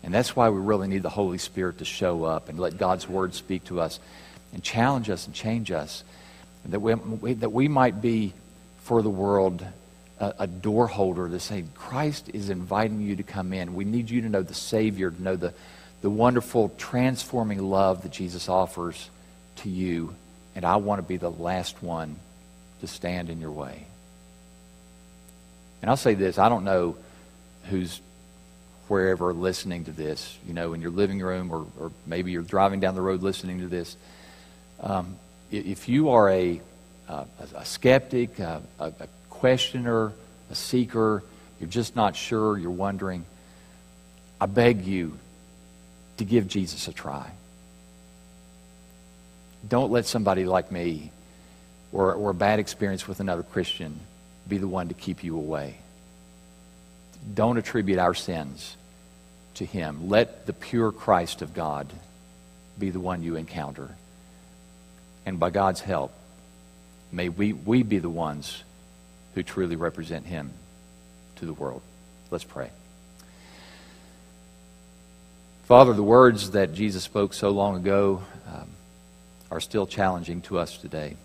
And 0.02 0.14
that's 0.14 0.36
why 0.36 0.50
we 0.50 0.60
really 0.60 0.88
need 0.88 1.04
the 1.04 1.10
Holy 1.10 1.38
Spirit 1.38 1.78
to 1.78 1.86
show 1.86 2.24
up 2.24 2.50
and 2.50 2.60
let 2.60 2.78
God's 2.78 3.08
Word 3.08 3.36
speak 3.36 3.66
to 3.66 3.80
us 3.80 4.00
and 4.54 4.64
challenge 4.64 5.10
us 5.10 5.28
and 5.28 5.36
change 5.36 5.72
us. 5.72 6.04
That 6.66 6.80
we, 6.80 7.34
that 7.36 7.52
we 7.52 7.68
might 7.68 8.02
be 8.02 8.34
for 8.80 9.02
the 9.02 9.10
world 9.10 9.66
a, 10.24 10.34
a 10.40 10.48
door 10.48 10.88
holder 10.88 11.28
to 11.28 11.40
say, 11.40 11.66
Christ 11.76 12.30
is 12.34 12.50
inviting 12.50 13.02
you 13.02 13.18
to 13.18 13.24
come 13.24 13.52
in. 13.54 13.76
We 13.76 13.84
need 13.84 14.10
you 14.10 14.22
to 14.22 14.30
know 14.30 14.42
the 14.42 14.54
Savior, 14.54 15.12
to 15.12 15.22
know 15.22 15.36
the, 15.36 15.54
the 16.02 16.10
wonderful, 16.10 16.70
transforming 16.78 17.60
love 17.60 18.04
that 18.04 18.12
Jesus 18.12 18.48
offers 18.48 19.10
to 19.58 19.70
you. 19.70 20.16
And 20.56 20.66
I 20.66 20.78
want 20.78 21.00
to 21.00 21.04
be 21.08 21.18
the 21.18 21.32
last 21.32 21.82
one 21.84 22.16
to 22.82 22.88
stand 22.88 23.30
in 23.30 23.42
your 23.42 23.52
way. 23.52 23.86
And 25.82 25.90
I'll 25.90 25.98
say 25.98 26.14
this 26.14 26.38
I 26.38 26.48
don't 26.48 26.64
know 26.64 26.96
who's 27.70 28.00
wherever 28.88 29.34
listening 29.34 29.86
to 29.86 29.92
this, 29.92 30.38
you 30.48 30.54
know, 30.54 30.74
in 30.74 30.82
your 30.82 30.92
living 30.92 31.20
room 31.20 31.52
or, 31.52 31.66
or 31.80 31.92
maybe 32.06 32.32
you're 32.32 32.42
driving 32.42 32.80
down 32.80 32.96
the 32.96 33.02
road 33.02 33.22
listening 33.22 33.60
to 33.60 33.68
this. 33.68 33.96
Um, 34.80 35.18
if 35.52 35.88
you 35.88 36.10
are 36.10 36.30
a, 36.30 36.62
a, 37.08 37.26
a 37.56 37.66
skeptic, 37.66 38.40
a, 38.40 38.62
a, 38.80 38.92
questioner, 39.44 40.14
a 40.52 40.56
seeker, 40.56 41.22
you're 41.60 41.70
just 41.70 41.98
not 41.98 42.16
sure, 42.16 42.58
you're 42.58 42.72
wondering, 42.72 43.26
I 44.40 44.46
beg 44.46 44.86
you 44.86 45.20
to 46.16 46.24
give 46.24 46.48
Jesus 46.48 46.88
a 46.88 46.94
try. 46.94 47.30
Don't 49.68 49.92
let 49.92 50.06
somebody 50.06 50.46
like 50.46 50.72
me 50.72 51.12
or, 51.92 52.14
or 52.14 52.30
a 52.30 52.34
bad 52.34 52.60
experience 52.60 53.06
with 53.06 53.20
another 53.20 53.44
Christian 53.44 54.00
be 54.48 54.60
the 54.60 54.68
one 54.68 54.88
to 54.88 54.94
keep 54.94 55.26
you 55.26 55.36
away. 55.36 55.76
Don't 57.34 57.58
attribute 57.58 58.00
our 58.00 58.14
sins 58.14 58.78
to 59.56 59.66
him. 59.66 60.08
Let 60.08 60.46
the 60.46 60.54
pure 60.54 60.94
Christ 60.94 61.42
of 61.42 61.54
God 61.54 61.92
be 62.80 62.92
the 62.92 63.02
one 63.02 63.24
you 63.24 63.36
encounter. 63.36 63.90
And 65.26 65.38
by 65.38 65.50
God's 65.50 65.82
help, 65.82 66.14
may 67.12 67.28
we, 67.28 67.52
we 67.52 67.84
be 67.84 68.00
the 68.00 68.10
ones 68.10 68.64
who 69.36 69.44
truly 69.44 69.76
represent 69.76 70.26
Him 70.26 70.52
to 71.38 71.46
the 71.46 71.54
world. 71.54 71.82
Let's 72.32 72.44
pray. 72.44 72.70
Father, 75.66 75.94
the 75.94 76.04
words 76.04 76.52
that 76.52 76.74
Jesus 76.74 77.04
spoke 77.04 77.34
so 77.34 77.50
long 77.50 77.78
ago 77.78 78.22
um, 78.48 78.70
are 79.50 79.62
still 79.62 79.88
challenging 79.88 80.42
to 80.42 80.60
us 80.60 80.78
today. 80.78 81.16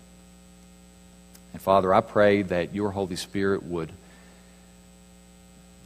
And 1.51 1.61
Father, 1.61 1.93
I 1.93 2.01
pray 2.01 2.43
that 2.43 2.73
your 2.73 2.91
Holy 2.91 3.15
Spirit 3.15 3.63
would 3.63 3.91